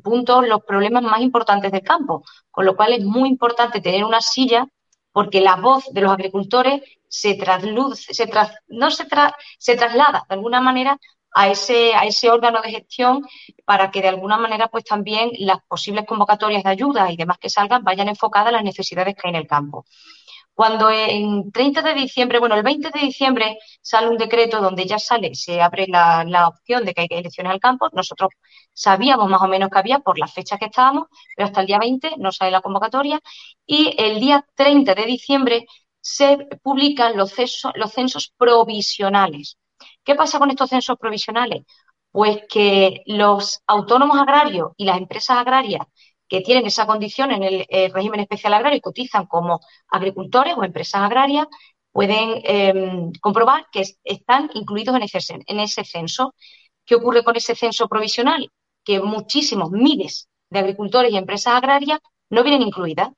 puntos, 0.02 0.49
los 0.49 0.62
problemas 0.64 1.05
más 1.05 1.21
importantes 1.21 1.71
del 1.71 1.83
campo, 1.83 2.25
con 2.50 2.66
lo 2.66 2.75
cual 2.75 2.95
es 2.95 3.05
muy 3.05 3.28
importante 3.28 3.81
tener 3.81 4.05
una 4.05 4.21
silla 4.21 4.66
porque 5.12 5.40
la 5.40 5.57
voz 5.57 5.85
de 5.93 6.00
los 6.00 6.12
agricultores 6.12 6.83
se, 7.09 7.35
trasluce, 7.37 8.12
se 8.12 8.28
no 8.69 8.90
se, 8.90 9.07
se 9.59 9.76
traslada 9.76 10.25
de 10.28 10.35
alguna 10.35 10.61
manera 10.61 10.99
a 11.38 11.49
ese, 11.50 11.95
a 11.95 12.07
ese 12.07 12.31
órgano 12.31 12.62
de 12.62 12.71
gestión 12.71 13.23
para 13.66 13.90
que 13.90 14.00
de 14.00 14.09
alguna 14.09 14.38
manera 14.38 14.69
pues 14.69 14.85
también 14.85 15.31
las 15.38 15.59
posibles 15.69 16.07
convocatorias 16.07 16.64
de 16.64 16.71
ayuda 16.71 17.12
y 17.12 17.16
demás 17.16 17.37
que 17.38 17.50
salgan 17.50 17.85
vayan 17.85 18.09
enfocadas 18.09 18.49
a 18.49 18.52
las 18.52 18.64
necesidades 18.64 19.14
que 19.14 19.28
hay 19.28 19.35
en 19.35 19.37
el 19.43 19.47
campo. 19.47 19.85
Cuando 20.55 20.90
en 20.90 21.52
30 21.52 21.83
de 21.83 21.93
diciembre, 21.93 22.38
bueno, 22.38 22.55
el 22.55 22.62
20 22.62 22.90
de 22.90 23.00
diciembre 23.00 23.59
sale 23.83 24.09
un 24.09 24.16
decreto 24.16 24.62
donde 24.62 24.87
ya 24.87 24.99
sale, 24.99 25.35
se 25.35 25.61
abre 25.61 25.87
la, 25.88 26.49
opción 26.49 26.87
de 26.87 26.95
que 26.95 27.02
hay 27.02 27.09
elecciones 27.11 27.52
al 27.52 27.61
campo. 27.61 27.90
Nosotros 27.93 28.31
sabíamos 28.73 29.28
más 29.28 29.43
o 29.43 29.49
menos 29.49 29.69
que 29.69 29.78
había 29.78 29.99
por 29.99 30.19
las 30.19 30.33
fechas 30.33 30.59
que 30.59 30.66
estábamos, 30.66 31.09
pero 31.37 31.47
hasta 31.49 31.61
el 31.61 31.66
día 31.66 31.78
20 31.78 32.14
no 32.16 32.33
sale 32.33 32.50
la 32.50 32.62
convocatoria. 32.62 33.21
Y 33.66 33.95
el 33.99 34.21
día 34.21 34.47
30 34.55 34.95
de 34.95 35.05
diciembre 35.05 35.66
se 36.00 36.38
publican 36.62 37.14
los 37.19 37.35
censos 37.35 38.33
provisionales. 38.38 39.59
¿Qué 40.07 40.15
pasa 40.15 40.39
con 40.39 40.51
estos 40.51 40.71
censos 40.71 40.97
provisionales? 40.99 41.65
Pues 42.13 42.43
que 42.49 43.03
los 43.07 43.61
autónomos 43.67 44.19
agrarios 44.19 44.71
y 44.77 44.85
las 44.85 44.99
empresas 44.99 45.37
agrarias 45.39 45.85
que 46.29 46.43
tienen 46.43 46.65
esa 46.65 46.87
condición 46.87 47.33
en 47.33 47.43
el, 47.43 47.93
régimen 47.93 48.21
especial 48.21 48.55
agrario 48.55 48.79
y 48.79 48.81
cotizan 48.81 49.27
como 49.27 49.61
agricultores 49.91 50.55
o 50.57 50.63
empresas 50.63 51.03
agrarias 51.03 51.49
pueden 51.91 52.41
em, 52.45 53.13
comprobar 53.21 53.67
que 53.73 53.83
están 54.05 54.49
incluidos 54.55 54.95
en 54.95 55.03
ese, 55.03 55.19
en 55.45 55.61
ese 55.61 55.85
censo. 55.85 56.35
¿Qué 56.85 56.95
ocurre 56.95 57.25
con 57.25 57.35
ese 57.37 57.57
censo 57.57 57.89
provisional? 57.89 58.49
Que 58.85 59.01
muchísimos, 59.01 59.73
miles 59.73 60.29
de 60.51 60.61
agricultores 60.61 61.13
y 61.13 61.17
empresas 61.17 61.55
agrarias 61.55 61.99
no 62.31 62.45
vienen 62.45 62.63
incluidas, 62.63 63.11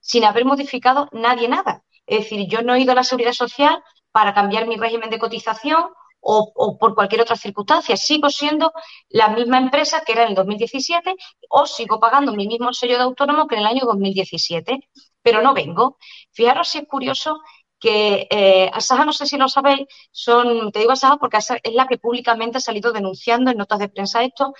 sin 0.00 0.24
haber 0.24 0.44
modificado 0.44 1.08
nadie 1.12 1.48
nada. 1.48 1.84
Es 2.04 2.24
decir, 2.24 2.48
yo 2.48 2.62
no 2.62 2.74
he 2.74 2.80
ido 2.80 2.92
a 2.92 2.96
la 2.96 3.04
seguridad 3.04 3.32
social 3.32 3.80
para 4.10 4.34
cambiar 4.34 4.66
mi 4.66 4.76
régimen 4.76 5.08
de 5.08 5.20
cotización 5.20 5.84
o, 6.22 6.78
por 6.78 6.94
cualquier 6.94 7.22
otra 7.22 7.36
circunstancia. 7.36 7.96
Sigo 7.96 8.30
siendo 8.30 8.72
la 9.08 9.28
misma 9.28 9.58
empresa 9.58 10.02
que 10.04 10.12
era 10.12 10.22
en 10.22 10.30
el 10.30 10.34
2017 10.34 11.14
o 11.50 11.66
sigo 11.66 12.00
pagando 12.00 12.32
mi 12.32 12.46
mismo 12.46 12.72
sello 12.72 12.96
de 12.96 13.02
autónomo 13.04 13.46
que 13.46 13.56
en 13.56 13.62
el 13.62 13.66
año 13.66 13.84
2017, 13.84 14.88
pero 15.22 15.42
no 15.42 15.54
vengo. 15.54 15.98
Fijaros 16.30 16.68
si 16.68 16.78
es 16.78 16.86
curioso 16.88 17.40
que 17.78 18.28
eh, 18.30 18.70
Asaja, 18.72 19.04
no 19.04 19.12
sé 19.12 19.26
si 19.26 19.36
lo 19.36 19.48
sabéis, 19.48 19.86
son, 20.12 20.70
te 20.70 20.78
digo 20.78 20.92
Asaja 20.92 21.16
porque 21.16 21.38
es 21.38 21.74
la 21.74 21.88
que 21.88 21.98
públicamente 21.98 22.58
ha 22.58 22.60
salido 22.60 22.92
denunciando 22.92 23.50
en 23.50 23.58
notas 23.58 23.80
de 23.80 23.88
prensa 23.88 24.22
esto, 24.22 24.54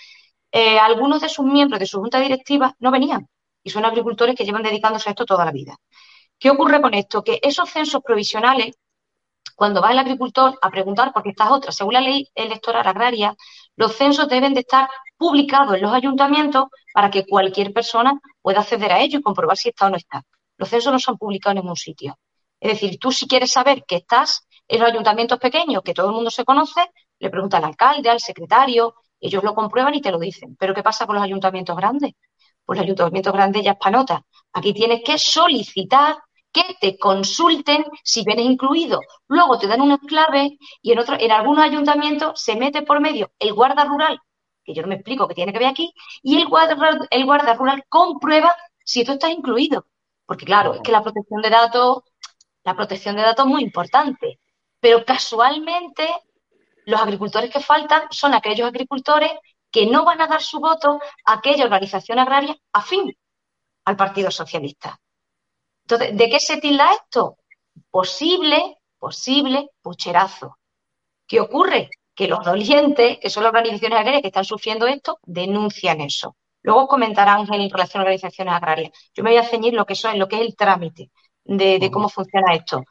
eh, 0.51 0.79
algunos 0.79 1.21
de 1.21 1.29
sus 1.29 1.47
miembros 1.47 1.79
de 1.81 1.87
su 1.87 2.01
junta 2.01 2.21
directiva 2.21 2.75
no 2.81 2.91
venían 2.91 3.29
y 3.63 3.71
son 3.71 3.85
agricultores 3.85 4.35
que 4.35 4.45
llevan 4.45 4.63
dedicándose 4.65 5.09
a 5.09 5.13
esto 5.13 5.25
toda 5.25 5.45
la 5.45 5.53
vida. 5.53 5.77
¿Qué 6.39 6.51
ocurre 6.51 6.83
con 6.83 6.95
esto? 6.95 7.23
Que 7.23 7.39
esos 7.43 7.71
censos 7.71 8.03
provisionales 8.03 8.73
cuando 9.63 9.81
va 9.81 9.93
el 9.93 9.99
agricultor 10.01 10.59
a 10.61 10.71
preguntar, 10.71 11.13
porque 11.13 11.29
estas 11.29 11.53
otras, 11.53 11.77
según 11.77 11.95
la 11.95 12.01
ley 12.01 12.29
electoral 12.35 12.85
agraria, 12.85 13.37
los 13.77 13.95
censos 13.95 14.29
deben 14.29 14.55
de 14.55 14.61
estar 14.63 14.89
publicados 15.17 15.77
en 15.77 15.83
los 15.83 15.93
ayuntamientos 15.93 16.65
para 16.93 17.13
que 17.13 17.25
cualquier 17.25 17.73
persona 17.73 18.19
pueda 18.41 18.59
acceder 18.59 18.91
a 18.91 18.99
ellos 18.99 19.21
y 19.21 19.23
comprobar 19.23 19.57
si 19.57 19.69
está 19.69 19.87
o 19.87 19.91
no 19.91 19.97
está. 19.97 20.25
Los 20.57 20.69
censos 20.69 20.93
no 20.93 20.99
se 20.99 21.13
han 21.13 21.17
publicado 21.17 21.53
en 21.53 21.59
ningún 21.59 21.77
sitio. 21.77 22.19
Es 22.59 22.73
decir, 22.73 22.99
tú 22.99 23.13
si 23.13 23.29
quieres 23.29 23.53
saber 23.53 23.85
que 23.87 23.99
estás 23.99 24.49
en 24.67 24.81
los 24.81 24.91
ayuntamientos 24.91 25.39
pequeños, 25.39 25.81
que 25.85 25.95
todo 25.95 26.09
el 26.09 26.15
mundo 26.17 26.33
se 26.33 26.45
conoce, 26.45 26.81
le 27.21 27.31
pregunta 27.31 27.59
al 27.59 27.65
alcalde, 27.67 28.11
al 28.11 28.19
secretario, 28.19 28.97
ellos 29.21 29.45
lo 29.45 29.55
comprueban 29.55 29.95
y 29.95 30.01
te 30.01 30.11
lo 30.11 30.19
dicen. 30.19 30.57
Pero 30.59 30.75
¿qué 30.75 30.83
pasa 30.83 31.07
con 31.07 31.15
los 31.15 31.23
ayuntamientos 31.23 31.77
grandes? 31.77 32.15
Pues 32.65 32.79
los 32.79 32.85
ayuntamientos 32.85 33.33
grandes 33.33 33.63
ya 33.63 33.71
es 33.71 33.79
panota. 33.79 34.25
Aquí 34.55 34.75
tienes 34.75 35.03
que 35.05 35.19
solicitar 35.19 36.17
que 36.53 36.77
te 36.81 36.99
consulten 36.99 37.85
si 38.05 38.25
vienes 38.25 38.47
incluido. 38.47 39.01
Luego 39.29 39.59
te 39.59 39.67
dan 39.67 39.81
unas 39.81 40.01
claves 40.01 40.53
y 40.83 40.93
en, 40.93 40.99
otro, 40.99 41.17
en 41.19 41.33
algunos 41.33 41.65
ayuntamientos 41.65 42.41
se 42.41 42.57
mete 42.57 42.83
por 42.83 43.01
medio 43.01 43.31
el 43.39 43.55
guarda 43.55 43.85
rural 43.85 44.21
que 44.65 44.75
yo 44.75 44.83
no 44.83 44.89
me 44.89 44.97
explico 44.97 45.29
qué 45.29 45.35
tiene 45.35 45.53
que 45.53 45.59
ver 45.59 45.69
aquí, 45.69 45.93
y 46.23 46.37
el 46.37 46.47
guarda, 46.47 46.77
el 47.11 47.25
guarda 47.25 47.55
rural 47.55 47.85
comprueba 47.89 48.55
si 48.85 49.05
tú 49.05 49.13
estás 49.13 49.31
incluido. 49.31 49.87
Porque 50.27 50.45
claro, 50.45 50.75
es 50.75 50.81
que 50.83 50.93
la 50.93 51.03
protección 51.03 51.43
de 51.43 51.51
datos, 51.51 52.03
la 52.65 52.77
protección 52.77 53.17
de 53.17 53.23
datos 53.23 53.47
es 53.47 53.51
muy 53.51 53.63
importante. 53.63 54.39
Pero 54.81 55.05
casualmente, 55.05 56.09
los 56.87 57.01
agricultores 57.01 57.51
que 57.51 57.61
faltan 57.61 58.03
son 58.11 58.35
aquellos 58.35 58.69
agricultores 58.69 59.33
que 59.71 59.87
no 59.87 60.05
van 60.05 60.21
a 60.21 60.27
dar 60.27 60.43
su 60.43 60.61
voto 60.61 61.01
a 61.25 61.35
aquella 61.35 61.65
organización 61.65 62.19
agraria 62.19 62.57
afín 62.73 63.17
al 63.85 63.97
Partido 63.97 64.31
Socialista. 64.31 64.99
Entonces, 65.85 66.17
¿de 66.17 66.31
qué 66.31 66.41
se 66.41 66.59
tilda 66.59 66.93
esto? 66.93 67.39
Posible, 67.91 68.79
posible 68.99 69.71
pucherazo. 69.83 70.59
¿Qué 71.27 71.41
ocurre? 71.41 71.91
Que 72.15 72.29
los 72.29 72.45
dolientes, 72.45 73.19
que 73.19 73.31
son 73.31 73.43
las 73.43 73.51
organizaciones 73.51 73.99
agrarias 73.99 74.23
que 74.23 74.29
están 74.29 74.45
sufriendo 74.45 74.87
esto, 74.87 75.19
denuncian 75.23 76.01
eso. 76.01 76.37
Luego 76.63 76.87
comentarán 76.87 77.41
en 77.53 77.71
relación 77.71 78.01
a 78.01 78.05
organizaciones 78.05 78.55
agrarias. 78.55 78.93
Yo 79.15 79.25
me 79.25 79.31
voy 79.31 79.39
a 79.39 79.45
ceñir 79.45 79.75
lo 79.75 79.85
que, 79.85 79.95
son, 79.95 80.19
lo 80.19 80.29
que 80.29 80.37
es 80.37 80.43
el 80.43 80.57
trámite 80.57 81.11
de, 81.45 81.91
cómo 81.91 82.09
funciona 82.09 82.55
esto. 82.55 82.85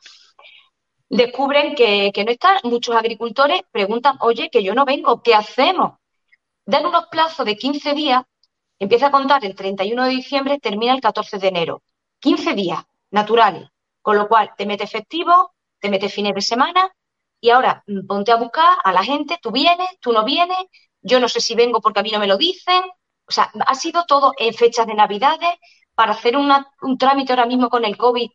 Descubren 1.09 1.75
que, 1.75 2.11
que 2.13 2.23
no 2.23 2.31
están, 2.31 2.57
muchos 2.63 2.95
agricultores 2.95 3.61
preguntan, 3.71 4.17
oye, 4.21 4.49
que 4.49 4.63
yo 4.63 4.73
no 4.73 4.85
vengo, 4.85 5.21
¿qué 5.21 5.35
hacemos? 5.35 5.99
Dan 6.65 6.85
unos 6.85 7.07
plazos 7.07 7.45
de 7.45 7.57
15 7.57 7.93
días, 7.93 8.23
empieza 8.79 9.07
a 9.07 9.11
contar 9.11 9.43
el 9.45 9.55
31 9.55 10.05
de 10.05 10.09
diciembre, 10.09 10.59
termina 10.59 10.93
el 10.93 11.01
14 11.01 11.37
de 11.37 11.47
enero. 11.47 11.83
15 12.21 12.53
días 12.53 12.83
naturales, 13.11 13.69
con 14.01 14.15
lo 14.15 14.27
cual 14.29 14.51
te 14.57 14.65
mete 14.65 14.85
efectivo, 14.85 15.53
te 15.79 15.89
mete 15.89 16.07
fines 16.07 16.33
de 16.33 16.41
semana 16.41 16.89
y 17.41 17.49
ahora 17.49 17.83
mm, 17.87 18.07
ponte 18.07 18.31
a 18.31 18.37
buscar 18.37 18.77
a 18.83 18.93
la 18.93 19.03
gente, 19.03 19.37
tú 19.41 19.51
vienes, 19.51 19.89
tú 19.99 20.13
no 20.13 20.23
vienes, 20.23 20.59
yo 21.01 21.19
no 21.19 21.27
sé 21.27 21.41
si 21.41 21.55
vengo 21.55 21.81
porque 21.81 21.99
a 21.99 22.03
mí 22.03 22.11
no 22.11 22.19
me 22.19 22.27
lo 22.27 22.37
dicen, 22.37 22.83
o 23.27 23.31
sea, 23.31 23.51
ha 23.65 23.75
sido 23.75 24.05
todo 24.05 24.33
en 24.37 24.53
fechas 24.53 24.87
de 24.87 24.93
Navidades 24.93 25.55
para 25.95 26.13
hacer 26.13 26.35
un 26.37 26.97
trámite 26.97 27.33
ahora 27.33 27.45
mismo 27.45 27.69
con 27.69 27.85
el 27.85 27.97
COVID. 27.97 28.29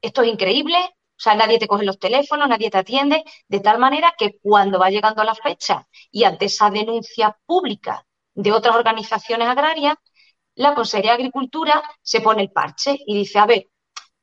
Esto 0.00 0.22
es 0.22 0.28
increíble. 0.28 0.76
O 1.18 1.20
sea, 1.20 1.34
nadie 1.34 1.58
te 1.58 1.66
coge 1.66 1.84
los 1.84 1.98
teléfonos, 1.98 2.48
nadie 2.48 2.70
te 2.70 2.78
atiende, 2.78 3.24
de 3.48 3.60
tal 3.60 3.78
manera 3.78 4.14
que 4.16 4.38
cuando 4.40 4.78
va 4.78 4.88
llegando 4.88 5.24
la 5.24 5.34
fecha 5.34 5.88
y 6.12 6.22
ante 6.22 6.44
esa 6.44 6.70
denuncia 6.70 7.36
pública 7.44 8.06
de 8.34 8.52
otras 8.52 8.76
organizaciones 8.76 9.48
agrarias, 9.48 9.96
la 10.58 10.74
Consejería 10.74 11.12
de 11.12 11.18
Agricultura 11.18 11.82
se 12.02 12.20
pone 12.20 12.42
el 12.42 12.50
parche 12.50 12.98
y 13.06 13.14
dice, 13.16 13.38
a 13.38 13.46
ver, 13.46 13.68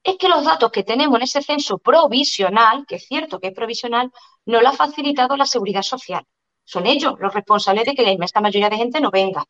es 0.03 0.17
que 0.17 0.27
los 0.27 0.43
datos 0.43 0.69
que 0.69 0.83
tenemos 0.83 1.15
en 1.17 1.23
ese 1.23 1.41
censo 1.41 1.77
provisional, 1.77 2.85
que 2.85 2.95
es 2.95 3.07
cierto 3.07 3.39
que 3.39 3.47
es 3.47 3.53
provisional, 3.53 4.11
no 4.45 4.61
lo 4.61 4.67
ha 4.67 4.73
facilitado 4.73 5.37
la 5.37 5.45
Seguridad 5.45 5.81
Social. 5.81 6.25
Son 6.65 6.85
ellos 6.87 7.13
los 7.19 7.33
responsables 7.33 7.85
de 7.85 7.95
que 7.95 8.03
la 8.03 8.11
inmensa 8.11 8.41
mayoría 8.41 8.69
de 8.69 8.75
gente 8.75 8.99
no 8.99 9.11
venga. 9.11 9.45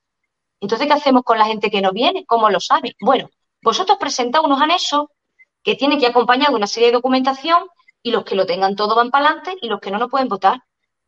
Entonces, 0.60 0.86
¿qué 0.86 0.94
hacemos 0.94 1.24
con 1.24 1.40
la 1.40 1.46
gente 1.46 1.72
que 1.72 1.82
no 1.82 1.92
viene? 1.92 2.24
¿Cómo 2.26 2.50
lo 2.52 2.60
sabe? 2.60 2.96
Bueno, 3.02 3.30
vosotros 3.64 3.98
presentáis 4.00 4.46
unos 4.46 4.62
anexos 4.62 5.08
que 5.64 5.76
tienen 5.76 6.00
que 6.00 6.08
acompañar 6.08 6.50
de 6.50 6.56
una 6.56 6.68
serie 6.68 6.90
de 6.90 6.94
documentación 6.94 7.64
y 8.04 8.12
los 8.12 8.24
que 8.24 8.36
lo 8.36 8.46
tengan 8.46 8.76
todo 8.76 8.96
van 8.96 9.10
para 9.10 9.26
adelante 9.26 9.58
y 9.60 9.70
los 9.70 9.80
que 9.80 9.90
no, 9.90 9.98
no 9.98 10.08
pueden 10.08 10.28
votar. 10.28 10.60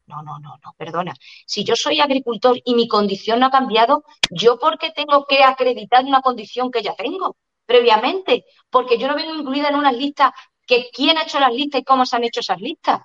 No, 0.08 0.22
no, 0.24 0.40
no, 0.40 0.58
no, 0.64 0.74
perdona. 0.78 1.14
Si 1.46 1.66
yo 1.66 1.76
soy 1.76 2.00
agricultor 2.00 2.58
y 2.64 2.76
mi 2.76 2.88
condición 2.88 3.42
no 3.42 3.48
ha 3.48 3.52
cambiado, 3.52 4.06
¿yo 4.32 4.58
por 4.58 4.78
qué 4.78 4.92
tengo 4.92 5.26
que 5.26 5.44
acreditar 5.44 6.06
una 6.06 6.22
condición 6.22 6.72
que 6.72 6.82
ya 6.82 6.96
tengo 6.96 7.36
previamente? 7.66 8.46
Porque 8.70 8.98
yo 8.98 9.10
no 9.10 9.16
vengo 9.16 9.36
incluida 9.36 9.68
en 9.68 9.76
unas 9.76 9.94
listas 9.94 10.32
que 10.66 10.90
quién 10.94 11.18
ha 11.18 11.24
hecho 11.24 11.40
las 11.40 11.54
listas 11.54 11.82
y 11.82 11.84
cómo 11.84 12.06
se 12.06 12.16
han 12.16 12.24
hecho 12.24 12.40
esas 12.40 12.60
listas. 12.62 13.02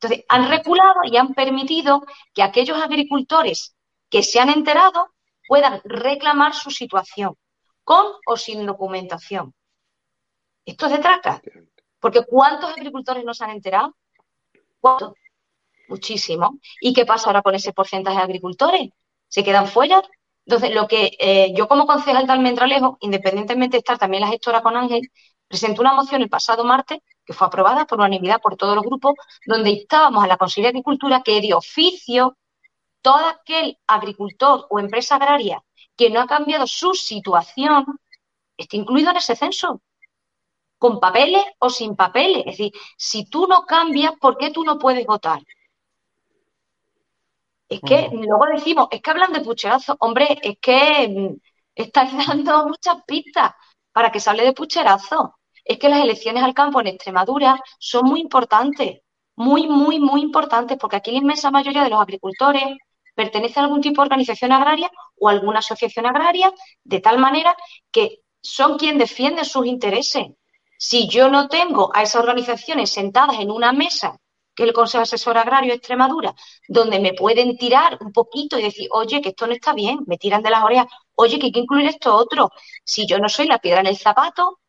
Entonces, 0.00 0.24
han 0.28 0.48
reculado 0.48 1.00
y 1.04 1.16
han 1.16 1.34
permitido 1.34 2.04
que 2.32 2.42
aquellos 2.42 2.80
agricultores 2.80 3.74
que 4.08 4.22
se 4.22 4.38
han 4.38 4.50
enterado 4.50 5.14
puedan 5.48 5.80
reclamar 5.84 6.54
su 6.54 6.70
situación, 6.70 7.36
con 7.82 8.06
o 8.26 8.36
sin 8.36 8.64
documentación. 8.66 9.52
Esto 10.64 10.86
es 10.86 10.92
de 10.92 10.98
traca. 10.98 11.42
Porque 11.98 12.24
¿cuántos 12.24 12.70
agricultores 12.70 13.24
no 13.24 13.34
se 13.34 13.44
han 13.44 13.50
enterado? 13.50 13.96
¿Cuántos? 14.78 15.14
Muchísimos. 15.88 16.50
¿Y 16.80 16.92
qué 16.94 17.04
pasa 17.04 17.26
ahora 17.26 17.42
con 17.42 17.54
ese 17.54 17.72
porcentaje 17.72 18.16
de 18.16 18.22
agricultores? 18.22 18.90
¿Se 19.28 19.44
quedan 19.44 19.66
fuera? 19.66 20.02
Entonces, 20.46 20.74
lo 20.74 20.86
que 20.88 21.16
eh, 21.18 21.52
yo 21.56 21.68
como 21.68 21.86
concejal 21.86 22.26
de 22.26 22.32
Almendralejo, 22.32 22.98
independientemente 23.00 23.76
de 23.76 23.78
estar 23.78 23.98
también 23.98 24.22
la 24.22 24.28
gestora 24.28 24.62
con 24.62 24.76
Ángel, 24.76 25.10
presenté 25.48 25.80
una 25.80 25.94
moción 25.94 26.22
el 26.22 26.28
pasado 26.28 26.64
martes, 26.64 26.98
que 27.24 27.32
fue 27.32 27.46
aprobada 27.46 27.86
por 27.86 27.98
unanimidad 27.98 28.40
por 28.40 28.56
todos 28.56 28.74
los 28.74 28.84
grupos, 28.84 29.14
donde 29.46 29.70
instábamos 29.70 30.22
a 30.24 30.26
la 30.26 30.36
Consejería 30.36 30.68
de 30.68 30.78
Agricultura 30.78 31.22
que 31.24 31.40
de 31.40 31.54
oficio 31.54 32.36
todo 33.02 33.26
aquel 33.26 33.78
agricultor 33.86 34.66
o 34.70 34.78
empresa 34.78 35.16
agraria 35.16 35.62
que 35.96 36.10
no 36.10 36.20
ha 36.20 36.26
cambiado 36.26 36.66
su 36.66 36.94
situación 36.94 37.84
está 38.56 38.76
incluido 38.76 39.10
en 39.10 39.18
ese 39.18 39.36
censo, 39.36 39.82
con 40.78 41.00
papeles 41.00 41.44
o 41.58 41.70
sin 41.70 41.96
papeles. 41.96 42.38
Es 42.46 42.58
decir, 42.58 42.72
si 42.96 43.26
tú 43.26 43.46
no 43.46 43.66
cambias, 43.66 44.12
¿por 44.20 44.36
qué 44.38 44.50
tú 44.50 44.64
no 44.64 44.78
puedes 44.78 45.06
votar? 45.06 45.40
Es 47.68 47.80
que 47.80 48.10
luego 48.12 48.46
decimos, 48.52 48.88
es 48.90 49.00
que 49.00 49.10
hablan 49.10 49.32
de 49.32 49.40
pucherazo. 49.40 49.96
Hombre, 50.00 50.38
es 50.42 50.56
que 50.60 51.08
mm, 51.08 51.36
estáis 51.74 52.12
dando 52.28 52.68
muchas 52.68 53.02
pistas 53.06 53.52
para 53.92 54.10
que 54.10 54.20
se 54.20 54.30
hable 54.30 54.44
de 54.44 54.52
pucherazo. 54.52 55.36
Es 55.64 55.78
que 55.78 55.88
las 55.88 56.02
elecciones 56.02 56.42
al 56.42 56.54
campo 56.54 56.80
en 56.80 56.88
Extremadura 56.88 57.58
son 57.78 58.06
muy 58.06 58.20
importantes, 58.20 59.00
muy, 59.36 59.66
muy, 59.66 59.98
muy 59.98 60.20
importantes, 60.20 60.76
porque 60.78 60.96
aquí 60.96 61.10
la 61.12 61.18
inmensa 61.18 61.50
mayoría 61.50 61.84
de 61.84 61.90
los 61.90 62.00
agricultores 62.00 62.76
pertenece 63.14 63.60
a 63.60 63.62
algún 63.62 63.80
tipo 63.80 64.02
de 64.02 64.06
organización 64.06 64.52
agraria 64.52 64.90
o 65.18 65.28
alguna 65.28 65.60
asociación 65.60 66.06
agraria, 66.06 66.52
de 66.82 67.00
tal 67.00 67.18
manera 67.18 67.56
que 67.90 68.20
son 68.42 68.76
quien 68.76 68.98
defiende 68.98 69.44
sus 69.44 69.66
intereses. 69.66 70.26
Si 70.76 71.08
yo 71.08 71.30
no 71.30 71.48
tengo 71.48 71.90
a 71.94 72.02
esas 72.02 72.22
organizaciones 72.22 72.90
sentadas 72.90 73.38
en 73.38 73.50
una 73.50 73.72
mesa, 73.72 74.18
el 74.62 74.72
Consejo 74.72 75.02
Asesor 75.02 75.36
Agrario 75.36 75.70
de 75.70 75.76
Extremadura, 75.76 76.34
donde 76.68 77.00
me 77.00 77.12
pueden 77.14 77.56
tirar 77.56 77.98
un 78.00 78.12
poquito 78.12 78.58
y 78.58 78.62
decir, 78.62 78.88
oye, 78.92 79.20
que 79.20 79.30
esto 79.30 79.46
no 79.46 79.52
está 79.52 79.72
bien, 79.72 80.00
me 80.06 80.16
tiran 80.16 80.42
de 80.42 80.50
las 80.50 80.62
orejas, 80.62 80.86
oye, 81.16 81.38
que 81.38 81.46
hay 81.46 81.52
que 81.52 81.60
incluir 81.60 81.86
esto 81.88 82.14
otro. 82.14 82.50
Si 82.84 83.06
yo 83.06 83.18
no 83.18 83.28
soy 83.28 83.46
la 83.46 83.58
piedra 83.58 83.80
en 83.80 83.86
el 83.88 83.96
zapato 83.96 84.60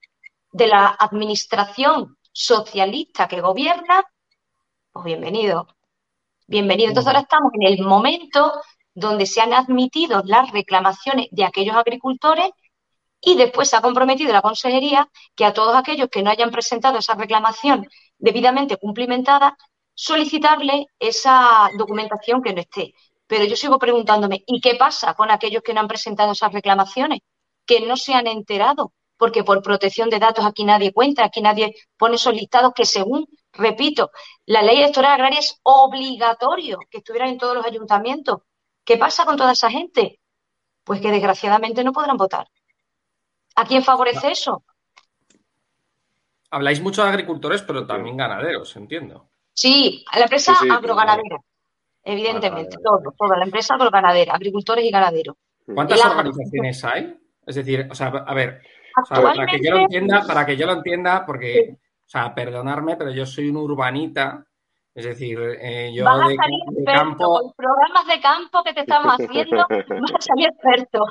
de 0.52 0.68
la 0.68 0.88
administración 0.88 2.18
socialista 2.32 3.28
que 3.28 3.42
gobierna, 3.42 4.04
pues 4.92 5.06
bienvenido. 5.06 5.68
Bienvenido. 6.48 6.90
Entonces 6.90 7.08
ahora 7.08 7.22
estamos 7.22 7.52
en 7.54 7.64
el 7.64 7.82
momento 7.86 8.54
donde 8.94 9.26
se 9.26 9.42
han 9.42 9.54
admitido 9.54 10.22
las 10.26 10.52
reclamaciones 10.52 11.28
de 11.32 11.44
aquellos 11.44 11.76
agricultores 11.76 12.50
y 13.20 13.36
después 13.36 13.70
se 13.70 13.76
ha 13.76 13.82
comprometido 13.82 14.32
la 14.32 14.42
Consejería 14.42 15.10
que 15.36 15.46
a 15.46 15.54
todos 15.54 15.76
aquellos 15.76 16.10
que 16.10 16.24
no 16.24 16.30
hayan 16.30 16.52
presentado 16.52 17.00
esa 17.00 17.16
reclamación 17.16 17.90
debidamente 18.18 18.78
cumplimentada, 18.78 19.58
solicitarle 19.96 20.88
esa 21.00 21.70
documentación 21.78 22.44
que 22.44 22.54
no 22.54 22.62
esté. 22.62 22.94
Pero 23.28 23.46
yo 23.46 23.56
sigo 23.56 23.80
preguntándome, 23.80 24.44
¿y 24.46 24.62
qué 24.62 24.76
pasa 24.76 25.16
con 25.16 25.32
aquellos 25.32 25.64
que 25.64 25.74
no 25.74 25.80
han 25.80 25.88
presentado 25.88 26.34
esas 26.34 26.54
reclamaciones? 26.54 27.22
Que 27.66 27.82
no 27.82 27.98
se 27.98 28.14
han 28.14 28.28
enterado, 28.28 28.94
porque 29.18 29.44
por 29.44 29.64
protección 29.64 30.12
de 30.12 30.20
datos 30.20 30.46
aquí 30.46 30.64
nadie 30.64 30.94
cuenta, 30.94 31.26
aquí 31.26 31.42
nadie 31.42 31.74
pone 31.98 32.16
esos 32.16 32.36
listados 32.36 32.74
que 32.76 32.86
según 32.86 33.28
Repito, 33.58 34.12
la 34.46 34.62
ley 34.62 34.78
electoral 34.78 35.14
agraria 35.14 35.40
es 35.40 35.60
obligatorio 35.64 36.80
que 36.90 36.98
estuvieran 36.98 37.30
en 37.30 37.38
todos 37.38 37.56
los 37.56 37.66
ayuntamientos. 37.66 38.42
¿Qué 38.84 38.98
pasa 38.98 39.26
con 39.26 39.38
toda 39.38 39.54
esa 39.54 39.70
gente? 39.70 40.20
Pues 40.84 41.02
que 41.02 41.12
desgraciadamente 41.12 41.84
no 41.84 41.94
podrán 41.94 42.18
votar. 42.18 42.48
¿A 43.56 43.66
quién 43.66 43.84
favorece 43.84 44.32
eso? 44.32 44.64
Habláis 46.52 46.82
mucho 46.82 47.04
de 47.04 47.10
agricultores, 47.10 47.62
pero 47.62 47.88
también 47.88 48.18
ganaderos, 48.18 48.76
entiendo. 48.76 49.30
Sí, 49.56 50.04
la 50.14 50.24
empresa 50.24 50.54
agroganadera, 50.70 51.38
evidentemente, 52.04 52.76
todo, 52.84 53.14
toda 53.18 53.38
la 53.38 53.46
empresa 53.46 53.76
agroganadera, 53.76 54.34
agricultores 54.34 54.84
y 54.84 54.92
ganaderos. 54.92 55.38
¿Cuántas 55.66 56.06
organizaciones 56.06 56.84
hay? 56.84 57.18
Es 57.48 57.56
decir, 57.56 57.88
o 57.90 57.96
sea, 57.96 58.08
a 58.08 58.34
ver, 58.34 58.62
para 59.10 59.46
que 59.46 59.60
yo 59.64 59.72
lo 59.72 59.78
entienda, 59.80 60.24
para 60.28 60.46
que 60.46 60.58
yo 60.58 60.66
lo 60.66 60.74
entienda, 60.74 61.26
porque 61.26 61.78
o 62.06 62.10
sea, 62.10 62.36
perdonarme, 62.36 62.98
pero 62.98 63.12
yo 63.12 63.26
soy 63.26 63.50
un 63.50 63.58
urbanita, 63.58 64.46
es 64.94 65.06
decir, 65.06 65.40
eh, 65.60 65.92
yo 65.96 66.06
de, 66.28 66.36
campo... 66.86 67.40
Con 67.40 67.54
programas 67.54 68.08
de 68.08 68.22
campo 68.22 68.62
que 68.64 68.74
te 68.74 68.82
estamos 68.82 69.14
haciendo, 69.14 69.66
vas 69.70 70.14
a 70.14 70.22
salir 70.22 70.50
experto. 70.50 71.06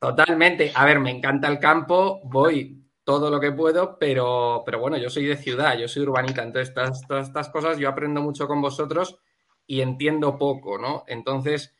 Totalmente. 0.00 0.72
A 0.74 0.84
ver, 0.86 0.98
me 0.98 1.10
encanta 1.10 1.48
el 1.48 1.58
campo, 1.58 2.20
voy 2.24 2.81
todo 3.04 3.30
lo 3.30 3.40
que 3.40 3.52
puedo, 3.52 3.98
pero, 3.98 4.62
pero 4.64 4.78
bueno, 4.78 4.96
yo 4.96 5.10
soy 5.10 5.26
de 5.26 5.36
ciudad, 5.36 5.76
yo 5.76 5.88
soy 5.88 6.02
urbanita, 6.02 6.42
entonces 6.42 6.74
todas 6.74 7.28
estas 7.28 7.48
cosas 7.48 7.78
yo 7.78 7.88
aprendo 7.88 8.22
mucho 8.22 8.46
con 8.46 8.60
vosotros 8.60 9.18
y 9.66 9.80
entiendo 9.80 10.38
poco, 10.38 10.78
¿no? 10.78 11.04
Entonces, 11.06 11.74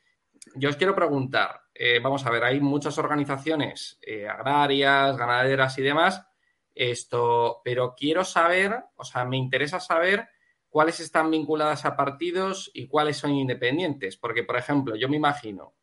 yo 0.56 0.68
os 0.68 0.76
quiero 0.76 0.94
preguntar, 0.94 1.62
eh, 1.74 2.00
vamos 2.00 2.26
a 2.26 2.30
ver, 2.30 2.44
hay 2.44 2.61
muchas 2.61 2.98
organizaciones 2.98 3.98
eh, 4.02 4.28
agrarias, 4.28 5.16
ganaderas 5.16 5.78
y 5.78 5.82
demás 5.82 6.26
esto, 6.74 7.61
pero 7.64 7.94
quiero 7.94 8.24
saber, 8.24 8.85
o 8.96 9.04
sea, 9.04 9.24
me 9.24 9.37
interesa 9.37 9.80
saber 9.80 10.28
cuáles 10.68 11.00
están 11.00 11.30
vinculadas 11.30 11.85
a 11.85 11.96
partidos 11.96 12.70
y 12.72 12.87
cuáles 12.87 13.18
son 13.18 13.32
independientes. 13.32 14.16
Porque, 14.16 14.42
por 14.42 14.56
ejemplo, 14.56 14.96
yo 14.96 15.08
me 15.08 15.16
imagino, 15.16 15.74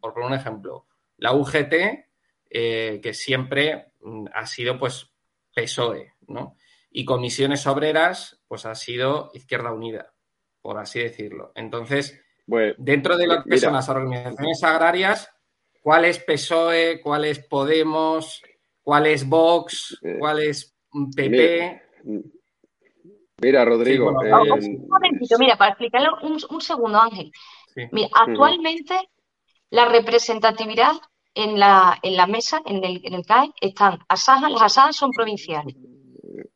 por 0.00 0.14
poner 0.14 0.28
un 0.28 0.34
ejemplo, 0.34 0.86
la 1.16 1.32
UGT, 1.32 2.06
eh, 2.48 3.00
que 3.02 3.12
siempre 3.12 3.92
ha 4.32 4.46
sido 4.46 4.78
pues 4.78 5.10
PSOE, 5.54 6.14
¿no? 6.28 6.56
Y 6.90 7.04
comisiones 7.04 7.66
obreras, 7.66 8.40
pues 8.46 8.66
ha 8.66 8.74
sido 8.74 9.30
Izquierda 9.34 9.72
Unida, 9.72 10.14
por 10.62 10.78
así 10.78 11.00
decirlo. 11.00 11.52
Entonces, 11.54 12.20
pues, 12.46 12.74
dentro 12.78 13.16
de 13.16 13.26
lo 13.26 13.42
que 13.42 13.58
son 13.58 13.74
las 13.74 13.88
organizaciones 13.88 14.62
agrarias, 14.62 15.30
¿cuál 15.82 16.04
es 16.04 16.18
PSOE? 16.18 17.00
¿Cuál 17.02 17.24
es 17.24 17.40
Podemos? 17.40 18.42
¿Cuál 18.82 19.06
es 19.06 19.28
Vox? 19.28 19.98
Eh, 20.02 20.16
¿Cuál 20.18 20.40
es 20.40 20.76
PP? 21.14 21.82
Mira, 23.42 23.64
Rodrigo. 23.64 24.10
un 24.10 24.88
momentito, 24.88 25.36
mira, 25.38 25.56
para 25.56 25.72
explicarlo 25.72 26.18
un, 26.22 26.60
segundo, 26.60 26.98
Ángel. 27.00 27.30
Mira, 27.92 28.08
actualmente 28.14 28.94
la 29.70 29.86
representatividad 29.86 30.92
en 31.36 31.60
la, 31.60 31.98
en 32.02 32.16
la 32.16 32.26
mesa, 32.26 32.62
en 32.64 32.82
el, 32.82 33.00
en 33.04 33.14
el 33.14 33.26
CAE, 33.26 33.52
están 33.60 33.98
Asaja, 34.08 34.48
las 34.48 34.62
Asajas 34.62 34.96
son 34.96 35.10
provinciales, 35.12 35.76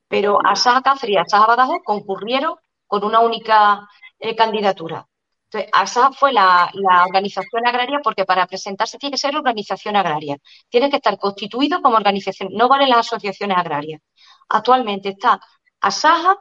pero 0.09 0.39
Asaja 0.45 0.81
Cáceres 0.83 1.15
y 1.15 1.19
Asaja 1.19 1.47
Badajoz 1.47 1.83
concurrieron 1.85 2.57
con 2.87 3.05
una 3.05 3.21
única 3.21 3.87
eh, 4.19 4.35
candidatura. 4.35 5.07
Entonces, 5.45 5.71
ASA 5.73 6.13
fue 6.13 6.33
la, 6.33 6.71
la, 6.75 7.05
organización 7.05 7.67
agraria 7.67 8.01
porque 8.03 8.25
para 8.25 8.47
presentarse 8.47 8.99
tiene 8.99 9.15
que 9.15 9.19
ser 9.19 9.37
organización 9.37 9.97
agraria. 9.97 10.37
Tiene 10.69 10.89
que 10.91 10.97
estar 10.97 11.19
constituido 11.19 11.83
como 11.83 11.97
organización. 11.97 12.51
No 12.53 12.69
valen 12.69 12.89
las 12.89 13.01
asociaciones 13.01 13.57
agrarias. 13.59 14.01
Actualmente 14.49 15.11
está 15.11 15.41
ASAJA, 15.81 16.37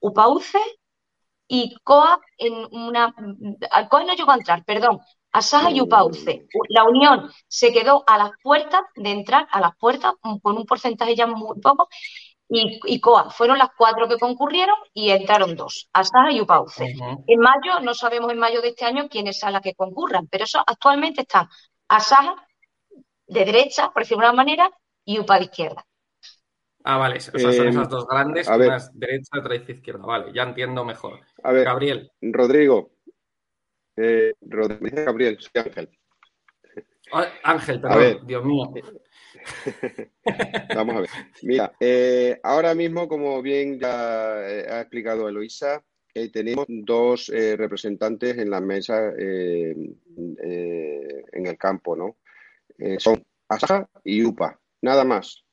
UPAUCE 0.00 0.58
y 1.48 1.74
COA 1.84 2.18
en 2.38 2.54
una... 2.72 3.14
COA 3.90 4.04
no 4.04 4.14
llegó 4.14 4.30
a 4.32 4.36
entrar, 4.36 4.64
perdón. 4.64 5.00
ASAJA 5.32 5.70
y 5.70 5.80
UPAUCE. 5.80 6.46
La 6.68 6.84
unión 6.84 7.30
se 7.46 7.72
quedó 7.72 8.04
a 8.06 8.18
las 8.18 8.30
puertas 8.42 8.82
de 8.96 9.10
entrar, 9.10 9.46
a 9.50 9.60
las 9.60 9.76
puertas, 9.76 10.14
con 10.42 10.56
un 10.56 10.66
porcentaje 10.66 11.14
ya 11.14 11.26
muy 11.26 11.60
poco, 11.60 11.88
y, 12.48 13.00
COA. 13.00 13.30
Fueron 13.30 13.58
las 13.58 13.70
cuatro 13.76 14.08
que 14.08 14.18
concurrieron 14.18 14.76
y 14.92 15.10
entraron 15.10 15.54
dos, 15.54 15.88
ASAJA 15.92 16.32
y 16.32 16.40
UPAUCE. 16.40 16.96
En 17.26 17.40
mayo, 17.40 17.80
no 17.82 17.94
sabemos 17.94 18.32
en 18.32 18.38
mayo 18.38 18.60
de 18.60 18.68
este 18.68 18.84
año 18.84 19.08
quiénes 19.08 19.38
son 19.38 19.52
las 19.52 19.62
que 19.62 19.74
concurran, 19.74 20.26
pero 20.26 20.44
eso 20.44 20.62
actualmente 20.66 21.22
están 21.22 21.48
ASAJA 21.88 22.34
de 23.26 23.44
derecha, 23.44 23.90
por 23.92 24.02
decirlo 24.02 24.24
de 24.24 24.30
una 24.30 24.36
manera, 24.36 24.70
y 25.04 25.18
UPA 25.18 25.38
de 25.38 25.44
izquierda. 25.44 25.86
Ah, 26.82 26.96
vale, 26.96 27.18
o 27.18 27.20
sea, 27.20 27.52
son 27.52 27.68
esas 27.68 27.88
dos 27.88 28.06
grandes, 28.06 28.48
una 28.48 28.78
derecha, 28.94 29.38
otra 29.38 29.54
izquierda. 29.54 30.04
Vale, 30.04 30.32
ya 30.32 30.44
entiendo 30.44 30.84
mejor. 30.84 31.20
A 31.42 31.52
ver, 31.52 31.64
Gabriel. 31.64 32.10
Rodrigo. 32.22 32.92
Eh, 34.02 34.32
Rodrigo, 34.40 35.04
Gabriel, 35.04 35.36
soy 35.38 35.62
Ángel. 35.62 35.88
Ah, 37.12 37.26
Ángel, 37.42 37.80
perdón, 37.80 38.26
Dios 38.26 38.44
mío. 38.44 38.72
Vamos 40.74 40.96
a 40.96 41.00
ver. 41.00 41.10
Mira, 41.42 41.72
eh, 41.80 42.38
ahora 42.42 42.74
mismo, 42.74 43.08
como 43.08 43.42
bien 43.42 43.78
ya 43.78 44.48
eh, 44.48 44.66
ha 44.70 44.80
explicado 44.80 45.28
Eloisa, 45.28 45.84
eh, 46.14 46.30
tenemos 46.30 46.66
dos 46.68 47.28
representantes 47.28 48.38
en 48.38 48.50
la 48.50 48.60
mesa 48.60 49.12
en 49.16 49.96
el 51.32 51.58
campo, 51.58 51.96
¿no? 51.96 52.16
son 52.98 53.22
Asaja 53.48 53.88
y 54.04 54.24
UPA, 54.24 54.58
nada 54.82 55.04
más. 55.04 55.44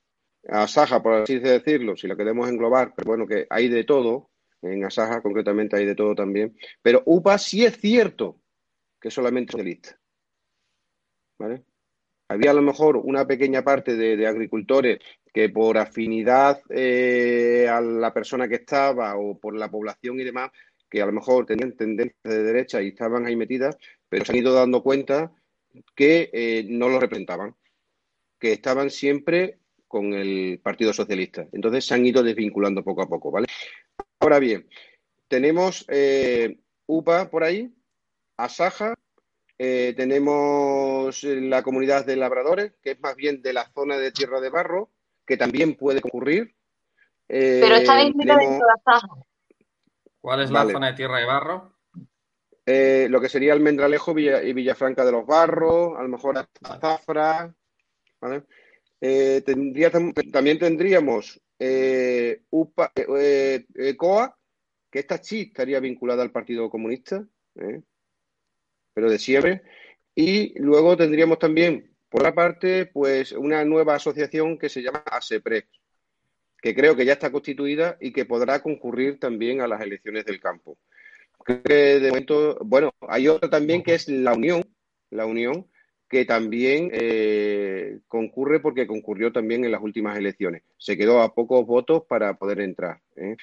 Asaja, 0.48 1.04
por 1.04 1.14
así 1.14 1.40
decirlo, 1.40 1.98
si 1.98 2.08
lo 2.08 2.16
queremos 2.16 2.48
englobar, 2.48 2.94
pero 2.96 3.08
bueno, 3.08 3.28
que 3.28 3.46
hay 3.50 3.68
de 3.68 3.84
todo, 3.84 4.30
en 4.62 4.84
Asaja 4.84 5.22
concretamente 5.22 5.76
hay 5.76 5.86
de 5.86 5.96
todo 5.96 6.16
también, 6.16 6.58
pero 6.82 7.04
UPA 7.06 7.38
sí 7.38 7.66
es 7.66 7.78
cierto 7.80 8.40
que 9.00 9.12
solamente 9.12 9.52
socialista. 9.52 10.00
¿Vale? 11.40 11.64
Había 12.30 12.52
a 12.52 12.56
lo 12.56 12.62
mejor 12.62 12.98
una 12.98 13.26
pequeña 13.26 13.64
parte 13.64 13.96
de, 13.96 14.28
agricultores 14.28 15.00
que 15.34 15.50
por 15.50 15.78
afinidad 15.78 16.60
eh, 16.70 17.68
a 17.70 17.80
la 17.80 18.14
persona 18.14 18.48
que 18.48 18.56
estaba 18.56 19.16
o 19.16 19.40
por 19.40 19.56
la 19.56 19.70
población 19.70 20.20
y 20.20 20.24
demás, 20.24 20.52
que 20.90 21.02
a 21.02 21.06
lo 21.06 21.14
mejor 21.14 21.46
tenían 21.46 21.74
tendencia 21.74 22.18
de 22.24 22.44
derecha 22.44 22.82
y 22.82 22.90
estaban 22.90 23.26
ahí 23.26 23.36
metidas, 23.36 23.78
pero 24.10 24.26
se 24.26 24.32
han 24.32 24.40
ido 24.40 24.54
dando 24.54 24.84
cuenta 24.84 25.32
que 25.96 26.30
eh, 26.34 26.66
no 26.68 26.90
lo 26.90 27.00
representaban, 27.00 27.56
que 28.40 28.54
estaban 28.54 28.90
siempre 28.90 29.60
con 29.88 30.14
el 30.14 30.60
Partido 30.62 30.92
Socialista. 30.92 31.48
Entonces 31.52 31.86
se 31.86 31.94
han 31.94 32.06
ido 32.06 32.24
desvinculando 32.24 32.84
poco 32.84 33.04
a 33.04 33.08
poco, 33.08 33.32
¿vale? 33.32 33.48
Ahora 34.20 34.40
bien, 34.40 34.68
tenemos 35.28 35.86
eh, 35.90 36.60
UPA 36.86 37.30
por 37.30 37.44
ahí, 37.44 37.74
Asaja 38.38 38.96
eh, 39.60 39.96
tenemos 39.98 41.24
la 41.24 41.64
comunidad 41.64 42.06
de 42.06 42.16
labradores, 42.16 42.74
que 42.82 42.92
es 42.92 43.00
más 43.00 43.16
bien 43.16 43.42
de 43.42 43.54
la 43.54 43.68
zona 43.74 43.98
de 43.98 44.12
tierra 44.12 44.40
de 44.40 44.50
barro, 44.50 44.92
que 45.26 45.36
también 45.36 45.76
puede 45.76 46.02
concurrir. 46.02 46.56
Eh, 47.28 47.60
Pero 47.62 47.76
está 47.76 47.96
dentro 47.96 48.38
de 48.38 48.46
toda 48.46 49.02
¿Cuál 50.22 50.42
es 50.44 50.52
la 50.52 50.64
zona 50.66 50.88
de 50.88 50.94
tierra 50.94 51.18
de 51.18 51.26
barro? 51.26 51.74
Eh, 52.66 53.08
lo 53.10 53.20
que 53.20 53.30
sería 53.30 53.54
Almendralejo 53.54 54.18
y 54.20 54.54
Villafranca 54.54 55.06
de 55.06 55.12
los 55.12 55.26
Barros, 55.26 55.98
a 55.98 56.04
lo 56.04 56.10
mejor 56.10 56.48
Zafra. 56.82 57.54
¿vale? 58.20 58.44
también 60.32 60.60
tendríamos 60.60 61.42
UPA, 61.60 62.94
COA, 63.98 64.38
que 64.92 65.00
esta 65.00 65.18
sí 65.24 65.42
estaría 65.42 65.80
vinculada 65.80 66.24
al 66.24 66.32
Partido 66.32 66.70
Comunista 66.70 67.26
pero 68.98 69.12
de 69.12 69.20
siempre. 69.20 69.62
Y 70.16 70.60
luego 70.60 70.98
tendríamos 70.98 71.38
también, 71.38 71.96
por 72.10 72.24
la 72.24 72.34
parte, 72.34 72.88
pues 72.88 73.32
una 73.32 73.64
nueva 73.64 73.94
asociación 73.94 74.58
que 74.58 74.70
se 74.70 74.82
llama 74.82 75.04
ASEPRE, 75.06 75.68
que 76.60 76.74
creo 76.74 76.96
que 76.96 77.06
ya 77.06 77.14
está 77.14 77.32
constituida 77.32 77.98
y 78.02 78.12
que 78.12 78.26
podrá 78.26 78.60
concurrir 78.64 79.20
también 79.20 79.62
a 79.62 79.68
las 79.68 79.82
elecciones 79.82 80.26
del 80.26 80.40
campo. 80.40 80.80
Creo 81.46 81.62
que 81.62 82.00
de 82.00 82.10
momento, 82.10 82.58
bueno, 82.66 82.92
hay 83.02 83.28
otra 83.28 83.52
también 83.52 83.84
que 83.84 83.94
es 83.94 84.08
la 84.08 84.34
Unión, 84.34 84.64
la 85.12 85.28
Unión, 85.28 85.68
que 86.10 86.26
también 86.26 86.90
eh, 86.94 88.00
concurre 88.08 88.60
porque 88.60 88.88
concurrió 88.88 89.32
también 89.32 89.66
en 89.66 89.72
las 89.72 89.82
últimas 89.82 90.18
elecciones. 90.18 90.64
Se 90.78 90.98
quedó 90.98 91.22
a 91.22 91.34
pocos 91.34 91.66
votos 91.66 92.04
para 92.08 92.38
poder 92.38 92.62
entrar. 92.62 93.02
¿eh? 93.16 93.36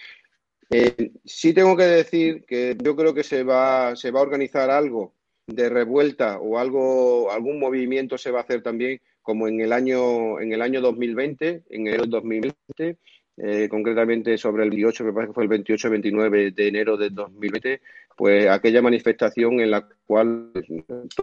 Eh, 0.70 1.12
sí 1.24 1.52
tengo 1.52 1.76
que 1.76 1.84
decir 1.84 2.44
que 2.46 2.76
yo 2.82 2.96
creo 2.96 3.12
que 3.12 3.22
se 3.22 3.42
va, 3.42 3.94
se 3.96 4.10
va 4.10 4.20
a 4.20 4.24
organizar 4.24 4.70
algo 4.70 5.14
de 5.46 5.68
revuelta 5.68 6.38
o 6.38 6.58
algo, 6.58 7.30
algún 7.30 7.60
movimiento 7.60 8.16
se 8.16 8.30
va 8.30 8.40
a 8.40 8.42
hacer 8.42 8.62
también 8.62 9.00
como 9.20 9.46
en 9.48 9.60
el 9.60 9.72
año, 9.72 10.40
en 10.40 10.52
el 10.52 10.62
año 10.62 10.80
2020, 10.80 11.64
en 11.68 11.86
el 11.86 12.08
2020, 12.08 12.98
eh, 13.36 13.68
concretamente 13.68 14.38
sobre 14.38 14.64
el 14.64 14.70
28, 14.70 15.04
me 15.04 15.12
parece 15.12 15.30
que 15.30 15.34
fue 15.34 15.44
el 15.44 15.50
28-29 15.50 16.54
de 16.54 16.68
enero 16.68 16.96
de 16.96 17.10
2020, 17.10 17.80
pues 18.16 18.48
aquella 18.48 18.82
manifestación 18.82 19.60
en 19.60 19.70
la 19.70 19.86
cual 20.06 20.52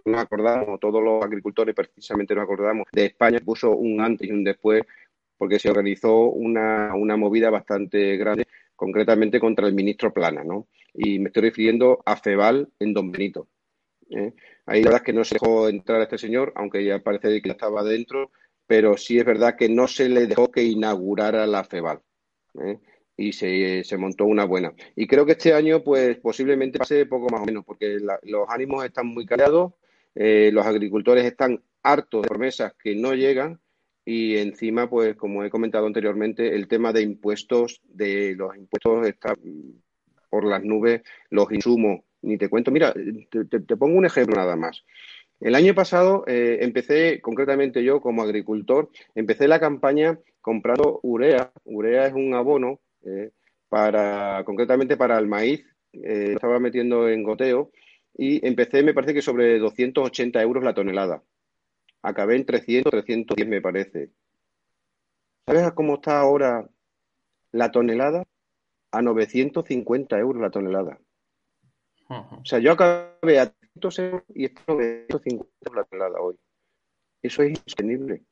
nos 0.06 0.22
acordamos, 0.22 0.80
todos 0.80 1.02
los 1.04 1.24
agricultores 1.24 1.76
precisamente 1.76 2.36
nos 2.36 2.44
acordamos, 2.44 2.88
de 2.92 3.06
España 3.06 3.40
puso 3.40 3.72
un 3.72 4.02
antes 4.02 4.28
y 4.28 4.32
un 4.32 4.44
después, 4.44 4.84
porque 5.38 5.60
se 5.60 5.70
organizó 5.70 6.26
una, 6.26 6.94
una 6.96 7.18
movida 7.18 7.50
bastante 7.50 8.18
grande, 8.18 8.48
concretamente 8.76 9.40
contra 9.40 9.68
el 9.68 9.74
ministro 9.74 10.14
Plana, 10.14 10.44
¿no? 10.44 10.68
Y 10.94 11.20
me 11.20 11.28
estoy 11.28 11.44
refiriendo 11.44 12.02
a 12.06 12.18
Feval 12.18 12.70
en 12.80 12.94
Don 12.94 13.12
Benito. 13.12 13.48
¿eh? 14.10 14.34
Ahí 14.66 14.82
la 14.82 14.90
verdad 14.90 15.02
es 15.02 15.06
que 15.06 15.14
no 15.14 15.24
se 15.24 15.36
dejó 15.36 15.70
entrar 15.70 16.02
a 16.02 16.04
este 16.04 16.18
señor, 16.18 16.52
aunque 16.56 16.84
ya 16.84 17.00
parece 17.00 17.42
que 17.42 17.48
ya 17.48 17.54
estaba 17.54 17.84
dentro, 17.84 18.32
pero 18.68 18.98
sí 18.98 19.18
es 19.18 19.26
verdad 19.26 19.56
que 19.56 19.70
no 19.70 19.88
se 19.88 20.10
le 20.10 20.28
dejó 20.28 20.52
que 20.52 20.64
inaugurara 20.64 21.48
la 21.48 21.64
FEBAL. 21.64 22.02
¿eh? 22.66 22.80
Y 23.18 23.34
se, 23.34 23.84
montó 23.98 24.26
una 24.26 24.46
buena. 24.46 24.74
Y 24.96 25.06
creo 25.06 25.26
que 25.26 25.34
este 25.34 25.54
año, 25.54 25.84
pues 25.84 26.18
posiblemente 26.18 26.80
pase 26.80 27.06
poco 27.06 27.30
más 27.30 27.42
o 27.42 27.46
menos, 27.46 27.64
porque 27.66 27.98
los 28.24 28.50
ánimos 28.50 28.84
están 28.84 29.08
muy 29.08 29.26
callados, 29.26 29.74
eh, 30.16 30.50
los 30.52 30.66
agricultores 30.66 31.26
están 31.26 31.62
hartos 31.84 32.24
de 32.24 32.28
promesas 32.28 32.74
que 32.82 32.96
no 32.96 33.14
llegan 33.14 33.60
y 34.04 34.38
encima, 34.38 34.90
pues 34.90 35.16
como 35.16 35.44
he 35.44 35.50
comentado 35.50 35.86
anteriormente, 35.86 36.56
el 36.56 36.68
tema 36.68 36.92
de 36.92 37.02
impuestos, 37.02 37.82
de 37.86 38.36
los 38.36 38.56
impuestos 38.56 39.08
está 39.08 39.36
por 40.30 40.46
las 40.46 40.64
nubes, 40.64 41.02
los 41.30 41.52
insumos 41.52 42.02
ni 42.22 42.38
te 42.38 42.50
cuento. 42.50 42.72
Mira, 42.72 42.94
te, 42.94 43.78
pongo 43.78 43.98
un 43.98 44.06
ejemplo 44.06 44.36
nada 44.36 44.56
más. 44.56 44.84
El 45.40 45.56
año 45.56 45.74
pasado 45.74 46.24
eh, 46.28 46.60
empecé, 46.62 47.20
concretamente 47.22 47.84
yo 47.84 48.00
como 48.02 48.22
agricultor, 48.22 48.90
empecé 49.16 49.48
la 49.48 49.60
campaña 49.60 50.20
comprando 50.40 51.00
urea. 51.04 51.52
Urea 51.64 52.08
es 52.08 52.14
un 52.14 52.34
abono 52.34 52.80
eh, 53.04 53.32
para, 53.70 54.44
concretamente 54.46 54.98
para 54.98 55.18
el 55.18 55.28
maíz. 55.28 55.66
Eh, 55.94 56.34
estaba 56.36 56.60
metiendo 56.60 57.10
en 57.10 57.24
goteo 57.24 57.72
y 58.18 58.46
empecé, 58.46 58.84
me 58.84 58.94
parece 58.94 59.14
que 59.14 59.22
sobre 59.22 59.60
280 59.60 60.42
euros 60.42 60.64
la 60.64 60.74
tonelada. 60.74 61.24
Acabé 62.02 62.36
en 62.36 62.46
300, 62.46 62.92
310 62.92 63.48
me 63.48 63.62
parece. 63.62 64.10
¿Sabes 65.46 65.72
cómo 65.74 65.96
está 65.96 66.20
ahora 66.20 66.70
la 67.52 67.72
tonelada? 67.72 68.26
a 68.92 69.02
950 69.02 70.20
euros 70.20 70.42
la 70.42 70.52
tonelada. 70.52 71.00
O 72.10 72.44
sea, 72.44 72.60
yo 72.60 72.74
acabé 72.74 73.40
a 73.40 73.50
300 73.50 74.00
euros 74.00 74.24
y 74.36 74.46
está 74.46 74.64
a 74.68 74.74
950 74.74 75.50
euros 75.62 75.76
la 75.76 75.84
tonelada 75.86 76.22
hoy. 76.22 76.38
Eso 77.22 77.42
es 77.44 77.52
insostenible. 77.52 78.24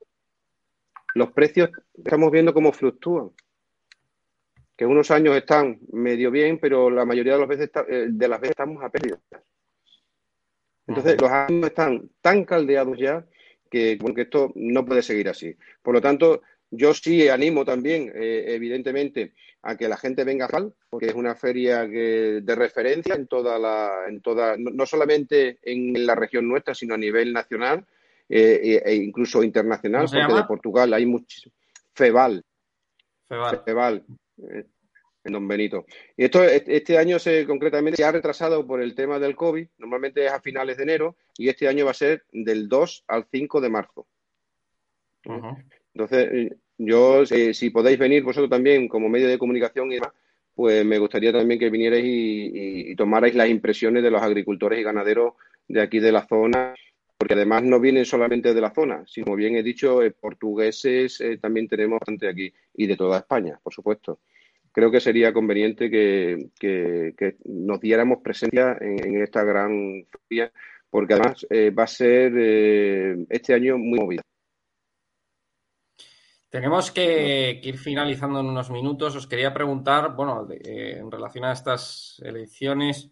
Los 1.16 1.32
precios 1.32 1.70
estamos 1.96 2.30
viendo 2.32 2.54
cómo 2.54 2.74
fluctúan. 2.74 3.32
Que 4.80 4.86
unos 4.86 5.12
años 5.12 5.36
están 5.36 5.78
medio 5.92 6.32
bien, 6.32 6.58
pero 6.58 6.90
la 6.90 7.04
mayoría 7.04 7.34
de 7.34 7.40
las 7.40 7.50
veces, 7.50 7.70
eh, 7.90 8.06
de 8.12 8.28
las 8.30 8.40
veces 8.40 8.52
estamos 8.52 8.82
a 8.82 8.88
pérdida. 8.88 9.20
Entonces, 10.88 11.20
los 11.20 11.30
años 11.30 11.68
están 11.68 12.10
tan 12.22 12.46
caldeados 12.46 12.98
ya 12.98 13.26
que, 13.70 14.00
que 14.16 14.22
esto 14.22 14.54
no 14.56 14.86
puede 14.86 15.02
seguir 15.02 15.28
así. 15.28 15.54
Por 15.82 15.96
lo 15.96 16.00
tanto, 16.00 16.44
yo 16.72 16.94
sí 16.94 17.28
animo 17.28 17.66
también, 17.66 18.10
eh, 18.16 18.46
evidentemente, 18.48 19.34
a 19.64 19.76
que 19.76 19.90
la 19.90 19.98
gente 19.98 20.24
venga 20.24 20.46
a 20.46 20.48
FAL, 20.48 20.74
porque 20.90 21.08
es 21.08 21.14
una 21.14 21.36
feria 21.36 21.86
de 21.86 22.56
referencia 22.56 23.16
en 23.16 23.28
toda 23.28 23.60
la, 23.60 24.06
en 24.08 24.22
toda, 24.22 24.56
no, 24.58 24.86
solamente 24.86 25.60
en 25.62 26.06
la 26.06 26.16
región 26.16 26.48
nuestra, 26.48 26.74
sino 26.74 26.94
a 26.94 26.98
nivel 26.98 27.34
nacional 27.34 27.86
eh, 28.30 28.82
e 28.86 28.96
incluso 28.96 29.44
internacional, 29.44 30.08
porque 30.10 30.36
de 30.36 30.44
Portugal 30.46 30.94
hay 30.94 31.06
muchísimo. 31.06 31.54
FEVAL. 31.94 32.42
FEVAL. 33.28 33.62
FEVAL 33.66 34.06
en 35.24 35.34
Don 35.34 35.48
Benito. 35.48 35.86
Y 36.18 36.26
esto 36.26 36.44
este 36.44 36.98
año 36.98 37.20
se 37.20 37.46
concretamente 37.46 37.98
se 37.98 38.04
ha 38.04 38.12
retrasado 38.12 38.66
por 38.66 38.82
el 38.82 38.96
tema 38.96 39.20
del 39.20 39.36
COVID, 39.36 39.68
normalmente 39.78 40.26
es 40.26 40.32
a 40.32 40.42
finales 40.42 40.78
de 40.78 40.84
enero, 40.84 41.18
y 41.38 41.50
este 41.50 41.68
año 41.68 41.86
va 41.86 41.92
a 41.92 41.96
ser 41.96 42.24
del 42.32 42.68
2 42.68 43.06
al 43.08 43.26
5 43.32 43.62
de 43.62 43.70
marzo. 43.70 44.08
Entonces, 45.94 46.30
eh, 46.32 46.58
yo, 46.78 47.24
eh, 47.24 47.54
si 47.54 47.70
podéis 47.70 48.00
venir 48.00 48.24
vosotros 48.24 48.50
también 48.50 48.88
como 48.88 49.10
medio 49.10 49.28
de 49.28 49.38
comunicación 49.38 49.92
y 49.92 49.96
demás, 49.96 50.14
pues 50.56 50.86
me 50.86 50.98
gustaría 50.98 51.32
también 51.32 51.60
que 51.60 51.70
vinierais 51.70 52.04
y, 52.06 52.96
tomarais 52.96 53.36
las 53.36 53.50
impresiones 53.50 54.04
de 54.04 54.12
los 54.12 54.22
agricultores 54.22 54.80
y 54.80 54.84
ganaderos 54.84 55.34
de 55.68 55.82
aquí 55.82 56.00
de 56.00 56.12
la 56.12 56.28
zona, 56.28 56.74
porque 57.20 57.36
además 57.36 57.64
no 57.64 57.80
vienen 57.80 58.06
solamente 58.06 58.54
de 58.54 58.62
la 58.62 58.74
zona, 58.74 59.04
sino 59.06 59.36
bien 59.36 59.56
he 59.56 59.62
dicho, 59.62 60.02
eh, 60.02 60.12
portugueses 60.12 61.22
también 61.42 61.68
tenemos 61.68 62.00
bastante 62.00 62.28
aquí 62.28 62.52
y 62.74 62.88
de 62.88 62.96
toda 62.96 63.20
España, 63.20 63.60
por 63.62 63.74
supuesto. 63.74 64.22
Creo 64.72 64.90
que 64.90 65.00
sería 65.00 65.34
conveniente 65.34 65.90
que, 65.90 67.36
nos 67.46 67.80
diéramos 67.82 68.20
presencia 68.24 68.78
en, 68.80 69.22
esta 69.22 69.44
gran 69.44 70.08
feria, 70.28 70.52
porque 70.90 71.16
además 71.16 71.46
va 71.78 71.84
a 71.84 71.88
ser 71.88 72.32
este 73.30 73.54
año 73.54 73.78
muy 73.78 74.00
movida. 74.00 74.22
Tenemos 76.50 76.90
que, 76.90 77.62
ir 77.62 77.78
finalizando 77.78 78.40
en 78.40 78.48
unos 78.48 78.72
minutos. 78.72 79.16
Os 79.16 79.28
quería 79.28 79.54
preguntar, 79.54 80.16
bueno, 80.16 80.48
eh, 80.50 80.98
en 80.98 81.12
relación 81.12 81.46
a 81.46 81.52
estas 81.52 82.20
elecciones, 82.26 83.12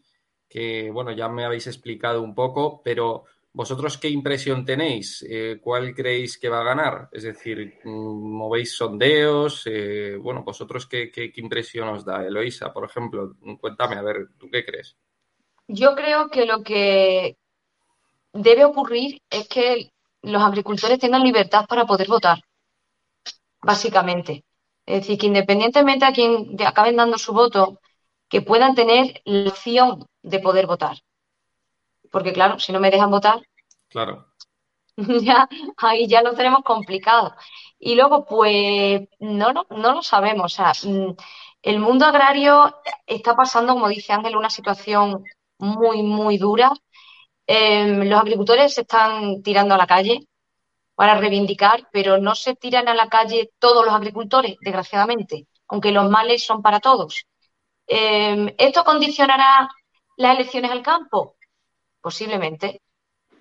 que, 0.50 0.90
bueno, 0.90 1.12
ya 1.12 1.30
me 1.30 1.46
habéis 1.46 1.68
explicado 1.68 2.24
un 2.24 2.34
poco, 2.34 2.82
pero 2.84 3.26
¿vosotros 3.58 3.98
qué 3.98 4.08
impresión 4.08 4.64
tenéis? 4.64 5.26
Eh, 5.28 5.58
¿Cuál 5.60 5.96
creéis 5.96 6.38
que 6.38 6.48
va 6.48 6.62
a 6.62 6.64
ganar? 6.64 7.10
Es 7.12 7.24
decir, 7.24 7.80
mm, 7.84 8.38
¿movéis 8.38 8.78
sondeos? 8.78 9.64
Eh, 9.66 10.16
bueno, 10.22 10.44
¿vosotros 10.44 10.86
qué, 10.86 11.10
qué, 11.12 11.32
impresión 11.38 11.90
os 11.90 12.06
da? 12.06 12.24
Eloisa, 12.24 12.72
por 12.72 12.86
ejemplo, 12.86 13.34
cuéntame, 13.60 13.96
a 13.96 14.04
ver, 14.04 14.28
¿tú 14.38 14.48
qué 14.52 14.64
crees? 14.64 14.96
Yo 15.68 15.96
creo 15.96 16.30
que 16.30 16.46
lo 16.46 16.62
que 16.62 17.36
debe 18.32 18.64
ocurrir 18.64 19.20
es 19.28 19.48
que 19.48 19.92
los 20.22 20.44
agricultores 20.44 21.00
tengan 21.00 21.24
libertad 21.24 21.66
para 21.68 21.86
poder 21.86 22.08
votar 22.08 22.40
básicamente. 23.60 24.44
Es 24.86 25.02
decir, 25.02 25.18
que 25.18 25.26
independientemente 25.26 26.06
a 26.06 26.14
quien 26.14 26.56
acaben 26.64 26.96
dando 26.96 27.18
su 27.18 27.34
voto, 27.34 27.80
que 28.30 28.44
puedan 28.44 28.76
tener 28.76 29.20
la 29.26 29.50
opción 29.50 30.06
de 30.22 30.40
poder 30.40 30.68
votar. 30.68 30.98
Porque 32.12 32.34
claro, 32.34 32.60
si 32.60 32.72
no 32.72 32.80
me 32.80 32.92
dejan 32.92 33.12
votar, 33.12 33.42
claro. 33.90 34.28
ya 34.98 35.48
ahí 35.78 36.08
ya 36.08 36.22
lo 36.22 36.34
tenemos 36.34 36.62
complicado. 36.64 37.36
Y 37.80 37.96
luego, 37.96 38.26
pues, 38.26 39.02
no, 39.20 39.54
no, 39.54 39.66
no 39.70 39.94
lo 39.96 40.02
sabemos. 40.02 40.54
O 40.54 40.56
sea, 40.56 40.74
mm, 40.84 41.16
el 41.62 41.80
mundo 41.80 42.06
agrario 42.06 42.76
está 43.06 43.36
pasando, 43.36 43.74
como 43.74 43.88
dice 43.90 44.14
Ángel, 44.14 44.36
una 44.36 44.50
situación 44.50 45.24
muy, 45.60 46.04
muy 46.04 46.38
dura. 46.38 46.72
Em, 47.48 48.10
los 48.10 48.20
agricultores 48.20 48.74
se 48.74 48.82
están 48.82 49.42
tirando 49.44 49.76
a 49.76 49.78
la 49.78 49.88
calle, 49.88 50.28
para 50.98 51.14
reivindicar, 51.14 51.88
pero 51.92 52.18
no 52.18 52.34
se 52.34 52.56
tiran 52.56 52.88
a 52.88 52.96
la 52.96 53.08
calle 53.08 53.52
todos 53.60 53.86
los 53.86 53.94
agricultores, 53.94 54.58
desgraciadamente, 54.62 55.46
aunque 55.68 55.92
los 55.92 56.10
males 56.10 56.44
son 56.44 56.64
para 56.64 56.80
todos. 56.80 57.28
Em, 57.86 58.54
¿Esto 58.58 58.84
condicionará 58.84 59.70
las 60.18 60.36
elecciones 60.36 60.72
al 60.72 60.82
campo? 60.82 61.37
Posiblemente. 62.08 62.82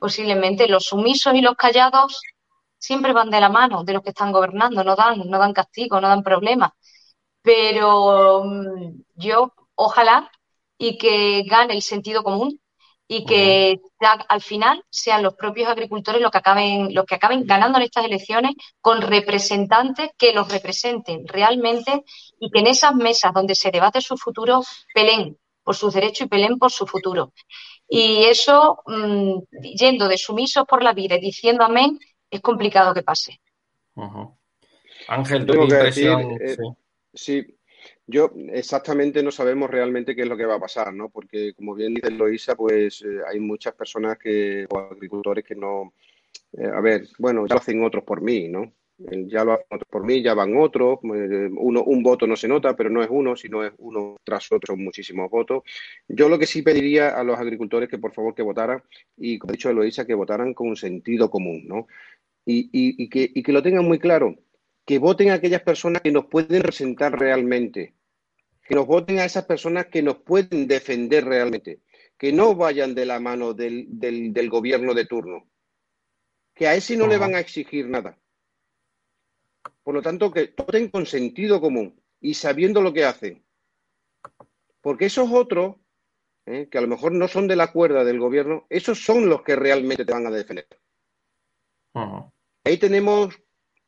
Posiblemente 0.00 0.66
los 0.66 0.87
sumisos 0.87 1.33
y 1.35 1.40
los 1.40 1.55
callados 1.55 2.20
siempre 2.76 3.12
van 3.12 3.31
de 3.31 3.40
la 3.40 3.48
mano 3.48 3.85
de 3.85 3.92
los 3.92 4.02
que 4.02 4.11
están 4.11 4.33
gobernando, 4.33 4.83
no 4.83 4.96
dan, 4.96 5.31
no 5.31 5.38
dan 5.38 5.52
castigo, 5.52 6.00
no 6.00 6.09
dan 6.09 6.24
problemas. 6.24 6.72
Pero 7.42 8.42
mm, 8.44 9.02
yo, 9.14 9.52
ojalá, 9.76 10.29
y 10.76 10.98
que 10.98 11.44
gane 11.44 11.74
el 11.74 11.83
sentido 11.83 12.24
común, 12.24 12.61
y 13.07 13.24
que 13.24 13.79
al 14.00 14.42
final 14.42 14.83
sean 14.90 15.22
los 15.22 15.35
propios 15.35 15.68
agricultores 15.68 16.20
los 16.20 16.33
que 16.33 16.38
acaben, 16.38 16.92
los 16.92 17.05
que 17.07 17.14
acaben 17.14 17.46
ganando 17.46 17.79
en 17.79 17.85
estas 17.85 18.05
elecciones 18.05 18.57
con 18.81 19.00
representantes 19.00 20.11
que 20.18 20.33
los 20.33 20.50
representen 20.50 21.24
realmente 21.29 22.02
y 22.40 22.50
que 22.50 22.59
en 22.59 22.66
esas 22.66 22.96
mesas 22.96 23.33
donde 23.33 23.55
se 23.55 23.70
debate 23.70 24.00
su 24.00 24.16
futuro 24.16 24.61
peleen 24.92 25.38
por 25.66 25.74
sus 25.74 25.92
derechos 25.92 26.26
y 26.26 26.29
peleen 26.29 26.59
por 26.61 26.70
su 26.70 26.87
futuro. 26.87 27.33
Y 27.88 28.22
eso, 28.26 28.79
mm, 28.87 29.38
yendo 29.76 30.07
de 30.07 30.16
sumisos 30.16 30.64
por 30.64 30.81
la 30.81 30.92
vida 30.92 31.16
y 31.16 31.20
diciendo 31.20 31.64
amén, 31.64 31.98
es 32.31 32.40
complicado 32.40 32.94
que 32.94 33.02
pase. 33.02 33.40
Ángel, 35.09 35.44
tu 35.44 35.61
impresión. 35.61 36.38
Eh, 36.40 36.57
sí. 37.12 37.44
Yo 38.07 38.31
exactamente 38.52 39.24
no 39.24 39.33
sabemos 39.33 39.68
realmente 39.68 40.14
qué 40.14 40.22
es 40.22 40.29
lo 40.29 40.37
que 40.37 40.46
va 40.46 40.55
a 40.55 40.61
pasar, 40.61 40.94
¿no? 40.94 41.09
Porque 41.09 41.52
como 41.55 41.74
bien 41.74 41.94
dice 41.94 42.12
Loisa, 42.12 42.55
pues 42.55 43.02
eh, 43.02 43.22
hay 43.29 43.40
muchas 43.40 43.74
personas 43.74 44.18
que, 44.18 44.66
o 44.70 44.79
agricultores 44.79 45.44
que 45.44 45.57
no, 45.57 45.94
eh, 46.52 46.70
a 46.72 46.81
ver, 46.81 47.09
bueno, 47.18 47.44
ya 47.48 47.57
lo 47.57 47.61
hacen 47.61 47.83
otros 47.83 48.05
por 48.05 48.20
mí, 48.20 48.46
¿no? 48.46 48.72
Ya 48.98 49.44
lo 49.44 49.52
hacen 49.52 49.66
otros 49.70 49.88
por 49.90 50.04
mí, 50.04 50.22
ya 50.22 50.32
van 50.32 50.56
otros, 50.56 51.00
eh, 51.14 51.50
uno, 51.59 51.82
un 51.85 52.02
voto 52.02 52.26
no 52.26 52.35
se 52.35 52.48
nota, 52.48 52.74
pero 52.74 52.88
no 52.88 53.02
es 53.02 53.09
uno, 53.11 53.37
sino 53.37 53.62
es 53.62 53.72
uno 53.76 54.16
tras 54.24 54.50
otro, 54.50 54.74
son 54.74 54.85
muchísimos 54.85 55.30
votos. 55.30 55.64
Yo 56.09 56.28
lo 56.28 56.38
que 56.38 56.46
sí 56.46 56.62
pediría 56.62 57.11
a 57.11 57.22
los 57.22 57.38
agricultores 57.38 57.90
que 57.90 57.98
por 57.98 58.12
favor 58.12 58.35
que 58.35 58.42
votaran, 58.42 58.82
y 59.16 59.38
como 59.38 59.50
ha 59.50 59.52
dicho 59.52 59.68
Eloisa, 59.68 60.06
que 60.06 60.14
votaran 60.14 60.54
con 60.54 60.76
sentido 60.76 61.30
común, 61.30 61.64
¿no? 61.66 61.87
Y, 62.46 62.70
y, 62.72 63.04
y, 63.04 63.09
que, 63.11 63.30
y 63.35 63.42
que 63.42 63.52
lo 63.52 63.62
tengan 63.62 63.85
muy 63.85 63.98
claro, 63.98 64.37
que 64.87 64.98
voten 64.98 65.30
a 65.30 65.35
aquellas 65.35 65.62
personas 65.62 66.00
que 66.00 66.12
nos 66.12 66.26
pueden 66.26 66.62
representar 66.62 67.18
realmente, 67.18 67.94
que 68.66 68.74
nos 68.74 68.87
voten 68.87 69.18
a 69.18 69.24
esas 69.24 69.44
personas 69.44 69.87
que 69.87 70.02
nos 70.02 70.18
pueden 70.18 70.66
defender 70.66 71.24
realmente, 71.24 71.80
que 72.16 72.32
no 72.32 72.54
vayan 72.54 72.94
de 72.94 73.04
la 73.04 73.20
mano 73.20 73.52
del, 73.52 73.88
gobierno 74.48 74.94
de 74.94 75.04
turno, 75.04 75.48
que 76.54 76.68
a 76.68 76.74
ese 76.74 76.96
no 76.96 77.06
le 77.06 77.18
van 77.18 77.35
a 77.35 77.40
exigir 77.40 77.88
nada. 77.88 78.18
Por 79.87 79.94
lo 79.94 80.03
tanto, 80.03 80.33
que 80.33 80.53
voten 80.57 80.88
con 80.88 81.07
sentido 81.07 81.61
común 81.61 81.94
y 82.20 82.35
sabiendo 82.35 82.83
lo 82.83 82.92
que 82.92 83.05
hacen. 83.05 83.44
Porque 84.81 85.07
esos 85.07 85.31
otros, 85.31 85.77
¿eh? 86.44 86.66
que 86.68 86.79
a 86.79 86.81
lo 86.81 86.88
mejor 86.88 87.12
no 87.12 87.29
son 87.29 87.46
de 87.46 87.55
la 87.55 87.70
cuerda 87.70 88.03
del 88.03 88.18
gobierno, 88.18 88.66
esos 88.68 88.99
son 88.99 89.29
los 89.29 89.42
que 89.42 89.55
realmente 89.55 90.05
te 90.05 90.12
van 90.12 90.27
a 90.27 90.33
defender. 90.33 90.66
Ahí 92.64 92.79
tenemos 92.79 93.40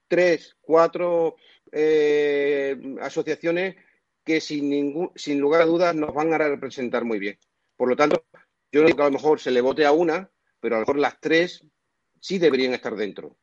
tres, 0.07 0.57
cuatro 0.61 1.35
eh, 1.73 2.77
asociaciones 3.01 3.75
que 4.23 4.41
sin, 4.41 4.71
ningún, 4.71 5.11
sin 5.17 5.41
lugar 5.41 5.63
a 5.63 5.67
dudas 5.67 5.97
nos 5.97 6.15
van 6.15 6.33
a 6.33 6.39
representar 6.39 7.05
muy 7.05 7.19
bien. 7.19 7.37
Por 7.77 7.89
lo 7.89 7.97
tanto, 7.97 8.25
yo 8.71 8.83
no 8.83 8.87
digo 8.87 8.99
que 8.99 9.03
a 9.03 9.07
lo 9.07 9.19
mejor 9.19 9.41
se 9.41 9.51
le 9.51 9.61
vote 9.61 9.85
a 9.85 9.91
una, 9.91 10.31
pero 10.61 10.77
a 10.77 10.79
lo 10.79 10.83
mejor 10.83 10.99
las 11.01 11.19
tres 11.19 11.67
sí 12.21 12.39
deberían 12.39 12.73
estar 12.73 12.95
dentro. 12.95 13.37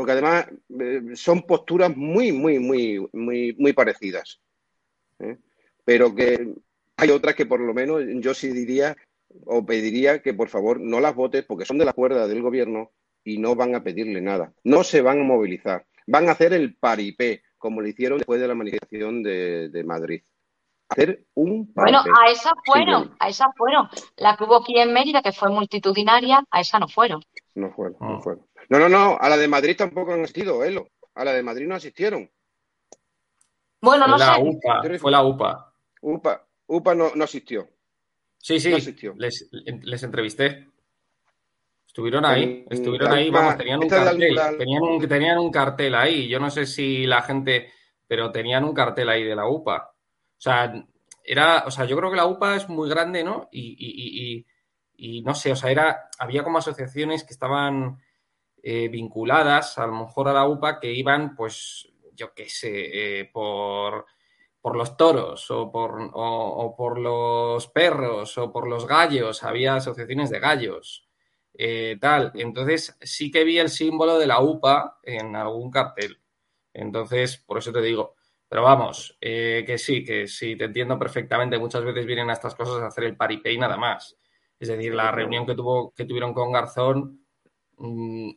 Porque 0.00 0.12
además 0.12 0.46
eh, 0.80 1.02
son 1.12 1.42
posturas 1.42 1.94
muy, 1.94 2.32
muy, 2.32 2.58
muy, 2.58 3.06
muy, 3.12 3.54
muy 3.58 3.74
parecidas. 3.74 4.40
¿eh? 5.18 5.36
Pero 5.84 6.14
que 6.14 6.54
hay 6.96 7.10
otras 7.10 7.34
que 7.34 7.44
por 7.44 7.60
lo 7.60 7.74
menos 7.74 8.00
yo 8.14 8.32
sí 8.32 8.48
diría 8.48 8.96
o 9.44 9.66
pediría 9.66 10.22
que 10.22 10.32
por 10.32 10.48
favor 10.48 10.80
no 10.80 11.00
las 11.00 11.14
votes 11.14 11.44
porque 11.44 11.66
son 11.66 11.76
de 11.76 11.84
la 11.84 11.92
cuerda 11.92 12.26
del 12.26 12.40
gobierno 12.40 12.92
y 13.22 13.36
no 13.36 13.54
van 13.54 13.74
a 13.74 13.84
pedirle 13.84 14.22
nada. 14.22 14.54
No 14.64 14.84
se 14.84 15.02
van 15.02 15.20
a 15.20 15.24
movilizar. 15.24 15.84
Van 16.06 16.30
a 16.30 16.32
hacer 16.32 16.54
el 16.54 16.76
paripé, 16.76 17.42
como 17.58 17.82
lo 17.82 17.86
hicieron 17.88 18.16
después 18.16 18.40
de 18.40 18.48
la 18.48 18.54
manifestación 18.54 19.22
de 19.22 19.84
Madrid 19.84 20.22
hacer 20.90 21.24
un 21.34 21.72
Bueno, 21.74 22.00
a 22.00 22.30
esas 22.30 22.52
fueron, 22.64 23.14
a 23.18 23.28
esas 23.28 23.48
fueron. 23.56 23.88
La 24.16 24.36
que 24.36 24.44
hubo 24.44 24.56
aquí 24.56 24.78
en 24.78 24.92
Mérida, 24.92 25.22
que 25.22 25.32
fue 25.32 25.48
multitudinaria, 25.50 26.44
a 26.50 26.60
esa 26.60 26.78
no 26.78 26.88
fueron. 26.88 27.22
No 27.54 27.70
fueron, 27.70 27.96
no 28.00 28.16
ah. 28.16 28.20
fueron. 28.20 28.46
No, 28.70 28.78
no, 28.78 28.88
no, 28.88 29.18
a 29.20 29.28
la 29.28 29.36
de 29.36 29.48
Madrid 29.48 29.76
tampoco 29.76 30.12
han 30.14 30.22
asistido, 30.24 30.64
Elo. 30.64 30.88
A 31.14 31.24
la 31.24 31.32
de 31.32 31.42
Madrid 31.42 31.66
no 31.66 31.74
asistieron. 31.74 32.30
Bueno, 33.80 34.06
no 34.06 34.16
la 34.18 34.38
UPA, 34.38 34.82
fue 34.98 35.10
la 35.10 35.22
UPA. 35.24 35.74
UPA, 36.02 36.46
UPA 36.66 36.94
no, 36.94 37.12
no 37.14 37.24
asistió. 37.24 37.68
Sí, 38.38 38.58
sí, 38.60 38.70
No 38.70 38.76
asistió. 38.76 39.14
les, 39.16 39.48
les 39.52 40.02
entrevisté. 40.02 40.68
Estuvieron 41.86 42.24
ahí, 42.24 42.64
En 42.66 42.72
estuvieron 42.72 43.10
la 43.10 43.16
ahí, 43.16 43.30
vamos, 43.30 43.56
tenían 43.56 43.80
un 43.80 43.88
la- 43.88 44.04
cartel, 44.04 44.34
la- 44.34 44.56
tenían 44.56 44.82
un, 44.82 45.08
tenían 45.08 45.38
un 45.38 45.50
cartel 45.50 45.94
ahí. 45.94 46.28
Yo 46.28 46.38
no 46.38 46.48
sé 46.50 46.64
si 46.66 47.04
la 47.06 47.22
gente, 47.22 47.72
pero 48.06 48.30
tenían 48.30 48.64
un 48.64 48.72
cartel 48.74 49.08
ahí 49.08 49.24
de 49.24 49.34
la 49.34 49.48
UPA. 49.48 49.90
O 49.92 50.40
sea, 50.40 50.72
era, 51.24 51.64
o 51.66 51.70
sea, 51.70 51.84
yo 51.86 51.96
creo 51.96 52.10
que 52.10 52.16
la 52.16 52.26
UPA 52.26 52.56
es 52.56 52.68
muy 52.68 52.88
grande, 52.88 53.24
¿no? 53.24 53.48
Y, 53.50 53.60
y- 53.78 54.36
y- 54.36 54.36
y- 54.38 55.16
y 55.18 55.22
no 55.22 55.34
sé, 55.34 55.50
o 55.52 55.56
sea, 55.56 55.70
era, 55.70 56.08
había 56.18 56.44
como 56.44 56.58
asociaciones 56.58 57.24
que 57.24 57.32
estaban 57.32 57.98
eh, 58.62 58.88
vinculadas 58.88 59.78
a 59.78 59.86
lo 59.86 59.94
mejor 59.94 60.28
a 60.28 60.32
la 60.32 60.46
UPA 60.48 60.80
que 60.80 60.92
iban, 60.92 61.34
pues, 61.36 61.88
yo 62.14 62.34
qué 62.34 62.48
sé, 62.48 63.20
eh, 63.20 63.30
por, 63.32 64.06
por 64.60 64.76
los 64.76 64.96
toros 64.96 65.50
o 65.50 65.70
por, 65.72 66.00
o- 66.14 66.64
o 66.66 66.76
por 66.76 66.98
los 66.98 67.66
perros 67.68 68.36
o 68.38 68.52
por 68.52 68.68
los 68.68 68.86
gallos, 68.86 69.42
había 69.44 69.76
asociaciones 69.76 70.30
de 70.30 70.40
gallos, 70.40 71.08
eh, 71.54 71.96
tal. 72.00 72.32
Entonces 72.34 72.96
sí 73.00 73.30
que 73.30 73.44
vi 73.44 73.58
el 73.58 73.70
símbolo 73.70 74.18
de 74.18 74.26
la 74.26 74.40
UPA 74.40 74.98
en 75.02 75.36
algún 75.36 75.70
cartel. 75.70 76.18
Entonces, 76.72 77.38
por 77.38 77.58
eso 77.58 77.72
te 77.72 77.80
digo. 77.82 78.14
Pero 78.48 78.62
vamos, 78.62 79.16
eh, 79.20 79.62
que 79.66 79.78
sí, 79.78 80.04
que 80.04 80.26
sí, 80.26 80.56
te 80.56 80.64
entiendo 80.64 80.98
perfectamente. 80.98 81.58
Muchas 81.58 81.84
veces 81.84 82.04
vienen 82.06 82.30
a 82.30 82.32
estas 82.34 82.54
cosas 82.54 82.82
a 82.82 82.86
hacer 82.88 83.04
el 83.04 83.16
paripé 83.16 83.52
y 83.52 83.58
nada 83.58 83.76
más. 83.76 84.16
Es 84.58 84.68
decir, 84.68 84.92
la 84.94 85.10
reunión 85.12 85.46
que, 85.46 85.54
tuvo, 85.54 85.92
que 85.94 86.04
tuvieron 86.04 86.34
con 86.34 86.52
Garzón, 86.52 87.19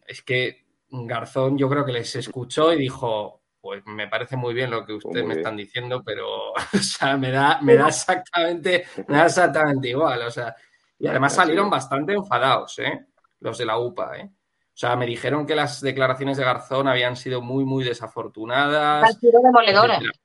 es 0.08 0.22
que 0.22 0.66
Garzón 0.90 1.58
yo 1.58 1.70
creo 1.70 1.86
que 1.86 1.92
les 1.92 2.16
escuchó 2.16 2.72
y 2.74 2.78
dijo, 2.80 3.42
pues 3.60 3.82
me 3.86 4.08
parece 4.08 4.36
muy 4.38 4.54
bien 4.54 4.72
lo 4.72 4.86
que 4.86 4.94
ustedes 4.94 5.24
muy 5.26 5.34
me 5.34 5.40
están 5.42 5.58
diciendo, 5.58 6.04
pero 6.06 6.52
o 6.74 6.78
sea, 6.80 7.18
me 7.18 7.32
da, 7.32 7.60
me 7.62 7.76
da 7.76 7.88
exactamente, 7.88 8.86
me 9.08 9.18
da 9.18 9.26
exactamente 9.26 9.90
igual. 9.90 10.22
O 10.24 10.32
sea, 10.32 10.56
y 11.00 11.08
además 11.08 11.34
salieron 11.36 11.70
bastante 11.70 12.14
enfadados, 12.14 12.78
¿eh? 12.80 13.06
Los 13.40 13.58
de 13.58 13.66
la 13.66 13.78
UPA, 13.78 14.18
¿eh? 14.18 14.30
O 14.34 14.76
sea, 14.76 14.96
me 14.96 15.06
dijeron 15.06 15.46
que 15.46 15.56
las 15.56 15.82
declaraciones 15.82 16.38
de 16.38 16.44
Garzón 16.46 16.88
habían 16.88 17.16
sido 17.16 17.42
muy, 17.42 17.64
muy 17.66 17.84
Han 17.84 17.90
desafortunadas. 17.90 19.18
sido 19.20 19.40
demoledoras. 19.44 19.98
etcétera. 20.02 20.20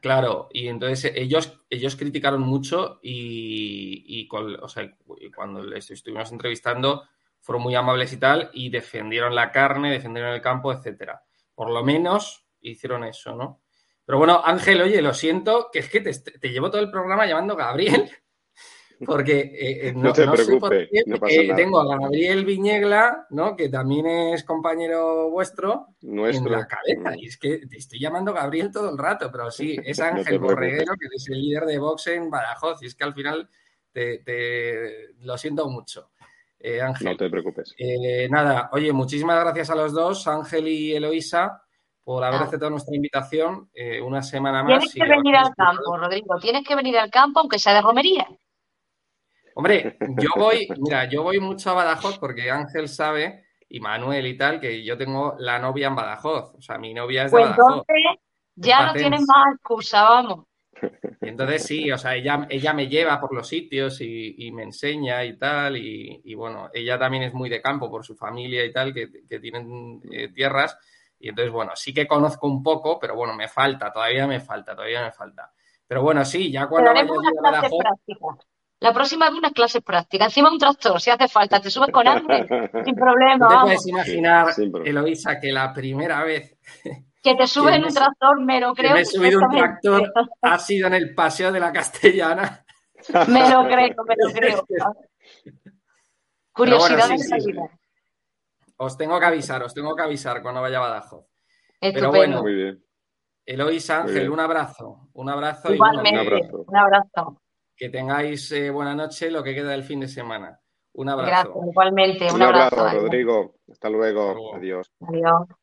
Claro, 0.00 0.48
y 0.52 0.66
entonces 0.68 1.12
ellos, 1.14 1.60
ellos 1.70 1.94
criticaron 1.96 2.40
mucho 2.42 2.98
y, 3.02 4.04
y 4.06 4.26
con- 4.26 4.56
o 4.62 4.68
sea, 4.68 4.84
y 5.20 5.30
cuando 5.30 5.62
les 5.62 5.90
estuvimos 5.92 6.30
entrevistando 6.32 7.04
fueron 7.42 7.62
muy 7.62 7.74
amables 7.74 8.10
y 8.14 8.16
tal 8.16 8.50
y 8.54 8.70
defendieron 8.70 9.34
la 9.34 9.52
carne, 9.52 9.90
defendieron 9.90 10.32
el 10.32 10.40
campo, 10.40 10.72
etcétera. 10.72 11.22
Por 11.54 11.70
lo 11.70 11.84
menos 11.84 12.46
hicieron 12.60 13.04
eso, 13.04 13.36
¿no? 13.36 13.60
Pero 14.06 14.18
bueno, 14.18 14.40
Ángel, 14.44 14.80
oye, 14.80 15.02
lo 15.02 15.12
siento, 15.12 15.68
que 15.72 15.80
es 15.80 15.90
que 15.90 16.00
te, 16.00 16.12
te 16.12 16.48
llevo 16.48 16.70
todo 16.70 16.80
el 16.80 16.90
programa 16.90 17.26
llamando 17.26 17.54
Gabriel, 17.54 18.10
porque 19.06 19.40
eh, 19.40 19.88
eh, 19.88 19.92
no, 19.94 20.04
No 20.04 20.12
te 20.12 20.26
no 20.26 20.36
sé 20.36 20.56
por 20.58 20.70
preocupes, 20.70 20.88
qué, 20.92 21.02
no 21.06 21.18
pasa 21.18 21.34
eh, 21.34 21.46
nada. 21.48 21.56
tengo 21.56 21.80
a 21.80 21.98
Gabriel 21.98 22.44
Viñegla, 22.44 23.26
¿no? 23.30 23.56
Que 23.56 23.68
también 23.68 24.06
es 24.06 24.44
compañero 24.44 25.28
vuestro, 25.30 25.88
en 26.02 26.50
la 26.50 26.66
cabeza. 26.66 27.16
Y 27.16 27.26
es 27.26 27.36
que 27.36 27.66
te 27.66 27.76
estoy 27.78 27.98
llamando 28.00 28.32
Gabriel 28.32 28.70
todo 28.70 28.90
el 28.90 28.98
rato, 28.98 29.30
pero 29.32 29.50
sí, 29.50 29.76
es 29.84 29.98
Ángel 30.00 30.24
preocupes. 30.24 30.54
Borreguero, 30.54 30.94
que 30.94 31.06
es 31.16 31.28
el 31.28 31.40
líder 31.40 31.64
de 31.66 31.78
Vox 31.78 32.06
en 32.08 32.30
Badajoz. 32.30 32.82
Y 32.82 32.86
es 32.86 32.94
que 32.94 33.04
al 33.04 33.14
final 33.14 33.48
te, 33.92 34.18
te- 34.18 35.14
lo 35.20 35.36
siento 35.36 35.68
mucho, 35.68 36.10
eh, 36.62 36.80
Ángel. 36.80 37.08
No 37.08 37.16
te 37.16 37.28
preocupes. 37.30 37.74
Eh, 37.78 38.28
nada, 38.30 38.68
oye, 38.72 38.92
muchísimas 38.92 39.40
gracias 39.42 39.70
a 39.70 39.74
los 39.74 39.92
dos, 39.92 40.26
Ángel 40.28 40.68
y 40.68 40.94
Eloisa, 40.94 41.62
por 42.04 42.22
haber 42.24 42.40
Ah. 42.40 42.44
aceptado 42.44 42.70
nuestra 42.70 42.94
invitación 42.96 43.68
eh, 43.74 44.00
una 44.00 44.22
semana 44.22 44.62
más. 44.62 44.90
Tienes 44.90 44.92
que 44.94 45.16
venir 45.16 45.36
al 45.36 45.54
campo, 45.54 45.96
Rodrigo. 45.96 46.38
Tienes 46.40 46.66
que 46.66 46.74
venir 46.76 46.98
al 46.98 47.10
campo, 47.10 47.40
aunque 47.40 47.58
sea 47.58 47.74
de 47.74 47.82
romería. 47.82 48.26
Hombre, 49.54 49.96
yo 50.18 50.30
voy, 50.36 50.66
mira, 50.78 51.04
yo 51.08 51.22
voy 51.22 51.38
mucho 51.38 51.70
a 51.70 51.74
Badajoz 51.74 52.18
porque 52.18 52.50
Ángel 52.50 52.88
sabe, 52.88 53.44
y 53.68 53.80
Manuel 53.80 54.26
y 54.26 54.36
tal, 54.36 54.60
que 54.60 54.82
yo 54.84 54.96
tengo 54.96 55.34
la 55.38 55.58
novia 55.58 55.88
en 55.88 55.94
Badajoz. 55.96 56.54
O 56.56 56.60
sea, 56.62 56.78
mi 56.78 56.94
novia 56.94 57.24
es 57.24 57.32
de 57.32 57.38
Pues 57.38 57.50
Badajoz. 57.50 57.84
entonces 57.88 58.20
ya 58.54 58.86
no 58.86 58.92
tienes 58.94 59.20
más 59.26 59.54
excusa, 59.54 60.02
vamos. 60.04 60.46
Y 61.20 61.28
entonces 61.28 61.64
sí, 61.64 61.90
o 61.90 61.98
sea, 61.98 62.14
ella, 62.16 62.46
ella 62.50 62.72
me 62.72 62.88
lleva 62.88 63.20
por 63.20 63.34
los 63.34 63.46
sitios 63.46 64.00
y, 64.00 64.34
y 64.46 64.52
me 64.52 64.64
enseña 64.64 65.24
y 65.24 65.36
tal. 65.38 65.76
Y, 65.76 66.20
y 66.24 66.34
bueno, 66.34 66.68
ella 66.74 66.98
también 66.98 67.22
es 67.24 67.34
muy 67.34 67.48
de 67.48 67.62
campo 67.62 67.90
por 67.90 68.04
su 68.04 68.16
familia 68.16 68.64
y 68.64 68.72
tal, 68.72 68.92
que, 68.92 69.08
que 69.28 69.38
tienen 69.40 70.00
eh, 70.10 70.28
tierras. 70.32 70.76
Y 71.18 71.28
entonces, 71.28 71.52
bueno, 71.52 71.72
sí 71.76 71.94
que 71.94 72.06
conozco 72.08 72.48
un 72.48 72.62
poco, 72.62 72.98
pero 72.98 73.14
bueno, 73.14 73.34
me 73.34 73.46
falta, 73.48 73.92
todavía 73.92 74.26
me 74.26 74.40
falta, 74.40 74.74
todavía 74.74 75.02
me 75.04 75.12
falta. 75.12 75.52
Pero 75.86 76.02
bueno, 76.02 76.24
sí, 76.24 76.50
ya 76.50 76.66
cuando 76.66 76.90
vaya 76.90 77.02
daremos 77.04 77.18
allí 77.18 77.28
unas 77.28 77.38
a 77.38 77.40
clases 77.50 77.70
Badajoz, 77.70 77.78
prácticas. 77.78 78.46
La 78.80 78.92
próxima 78.92 79.28
vez 79.30 79.38
unas 79.38 79.52
clases 79.52 79.82
prácticas. 79.82 80.26
Encima 80.28 80.50
un 80.50 80.58
tractor, 80.58 81.00
si 81.00 81.10
hace 81.10 81.28
falta. 81.28 81.60
Te 81.60 81.70
subes 81.70 81.90
con 81.92 82.08
hambre, 82.08 82.46
sin 82.84 82.94
problema, 82.96 83.36
¿no 83.36 83.48
te 83.48 83.54
vamos. 83.54 83.64
puedes 83.68 83.86
imaginar, 83.86 84.52
Sin 84.52 84.72
problema. 84.72 85.00
Eloisa, 85.00 85.38
que 85.38 85.52
la 85.52 85.72
primera 85.72 86.24
vez 86.24 86.56
Que 87.22 87.34
te 87.36 87.46
subes 87.46 87.72
que 87.72 87.78
en 87.78 87.84
un 87.84 87.94
tractor, 87.94 88.40
me 88.40 88.60
lo 88.60 88.74
que 88.74 88.82
creo 88.82 88.94
me 88.94 89.00
he 89.02 89.04
subido 89.04 89.40
un 89.40 89.48
tractor 89.50 90.12
ha 90.42 90.58
sido 90.58 90.88
en 90.88 90.94
el 90.94 91.14
paseo 91.14 91.52
de 91.52 91.60
la 91.60 91.72
Castellana? 91.72 92.64
Me 93.28 93.48
lo 93.50 93.64
creo, 93.64 94.04
me 94.04 94.16
lo 94.16 94.32
creo. 94.32 94.64
Curiosidad 96.52 97.08
la 97.08 97.16
sí. 97.18 97.52
Os 98.76 98.96
tengo 98.96 99.18
que 99.20 99.26
avisar, 99.26 99.62
os 99.62 99.72
tengo 99.72 99.94
que 99.94 100.02
avisar 100.02 100.42
cuando 100.42 100.60
vaya 100.60 100.78
a 100.78 100.80
Badajoz. 100.80 101.26
Pero 101.80 102.10
bueno, 102.10 102.42
Muy 102.42 102.54
bien. 102.54 102.84
Muy 103.46 103.78
Ángel, 103.90 104.30
un 104.30 104.40
abrazo, 104.40 105.08
un 105.14 105.28
abrazo 105.28 105.72
y 105.72 105.78
bueno, 105.78 106.02
Igualmente, 106.02 106.20
Un 106.20 106.26
abrazo. 106.26 106.64
un 106.66 106.76
abrazo. 106.76 107.42
que 107.76 107.88
tengáis 107.88 108.52
eh, 108.52 108.70
buena 108.70 108.94
noche, 108.94 109.30
lo 109.30 109.42
que 109.42 109.54
queda 109.54 109.70
del 109.70 109.82
fin 109.82 110.00
de 110.00 110.08
semana. 110.08 110.58
Un 110.94 111.06
Gracias, 111.06 111.46
abrazo. 111.46 111.60
igualmente. 111.70 112.26
Un, 112.26 112.34
Un 112.34 112.42
abrazo. 112.42 112.88
Rodrigo. 112.90 113.54
Hasta 113.70 113.88
luego. 113.88 114.20
Hasta 114.28 114.34
luego. 114.34 114.56
Adiós. 114.56 114.92
Adiós. 115.00 115.61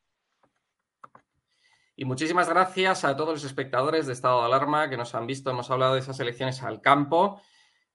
Y 2.00 2.06
muchísimas 2.06 2.48
gracias 2.48 3.04
a 3.04 3.14
todos 3.14 3.34
los 3.34 3.44
espectadores 3.44 4.06
de 4.06 4.14
Estado 4.14 4.40
de 4.40 4.46
Alarma 4.46 4.88
que 4.88 4.96
nos 4.96 5.14
han 5.14 5.26
visto. 5.26 5.50
Hemos 5.50 5.70
hablado 5.70 5.92
de 5.92 6.00
esas 6.00 6.18
elecciones 6.18 6.62
al 6.62 6.80
campo 6.80 7.42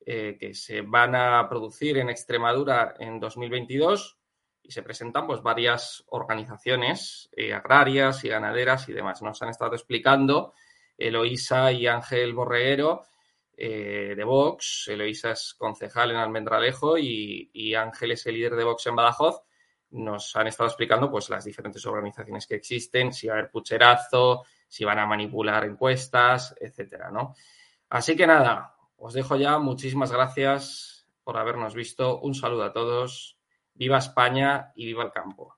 eh, 0.06 0.38
que 0.40 0.54
se 0.54 0.82
van 0.82 1.16
a 1.16 1.50
producir 1.50 1.98
en 1.98 2.12
Extremadura 2.12 2.94
en 3.00 3.20
2022 3.20 4.20
y 4.62 4.72
se 4.72 4.84
presentan 4.84 5.26
pues 5.26 5.42
varias 5.42 6.04
organizaciones 6.10 7.32
eh, 7.36 7.52
agrarias 7.52 8.24
y 8.24 8.30
ganaderas 8.30 8.88
y 8.90 8.94
demás. 8.94 9.24
Nos 9.24 9.42
han 9.42 9.50
estado 9.50 9.74
explicando 9.74 10.54
Eloísa 11.00 11.72
y 11.72 11.88
Ángel 11.88 12.36
Borreguero 12.36 13.08
eh, 13.58 14.14
de 14.16 14.24
Vox. 14.24 14.88
Eloísa 14.88 15.32
es 15.32 15.56
concejal 15.58 16.12
en 16.12 16.18
Almendralejo 16.18 17.00
y, 17.00 17.50
y 17.54 17.74
Ángel 17.74 18.12
es 18.12 18.24
el 18.28 18.36
líder 18.36 18.56
de 18.56 18.66
Vox 18.66 18.86
en 18.86 18.98
Badajoz 18.98 19.42
nos 19.96 20.36
han 20.36 20.48
estado 20.48 20.68
explicando 20.70 21.10
pues 21.10 21.30
las 21.30 21.46
diferentes 21.46 21.86
organizaciones 21.86 22.46
que 22.48 22.56
existen, 22.56 23.14
si 23.14 23.28
va 23.28 23.36
a 23.36 23.38
haber 23.38 23.52
pucherazo, 23.52 24.44
si 24.68 24.84
van 24.84 25.00
a 25.00 25.06
manipular 25.06 25.64
encuestas, 25.66 26.56
etcétera, 26.60 27.10
¿no? 27.12 27.36
Así 27.90 28.16
que 28.16 28.28
nada, 28.28 28.76
os 28.98 29.14
dejo 29.14 29.36
ya. 29.36 29.58
Muchísimas 29.58 30.12
gracias 30.12 31.08
por 31.24 31.38
habernos 31.38 31.74
visto. 31.74 32.20
Un 32.20 32.36
saludo 32.36 32.64
a 32.64 32.74
todos. 32.74 33.40
Viva 33.74 33.98
España 33.98 34.72
y 34.76 34.86
viva 34.86 35.04
el 35.04 35.12
campo. 35.12 35.56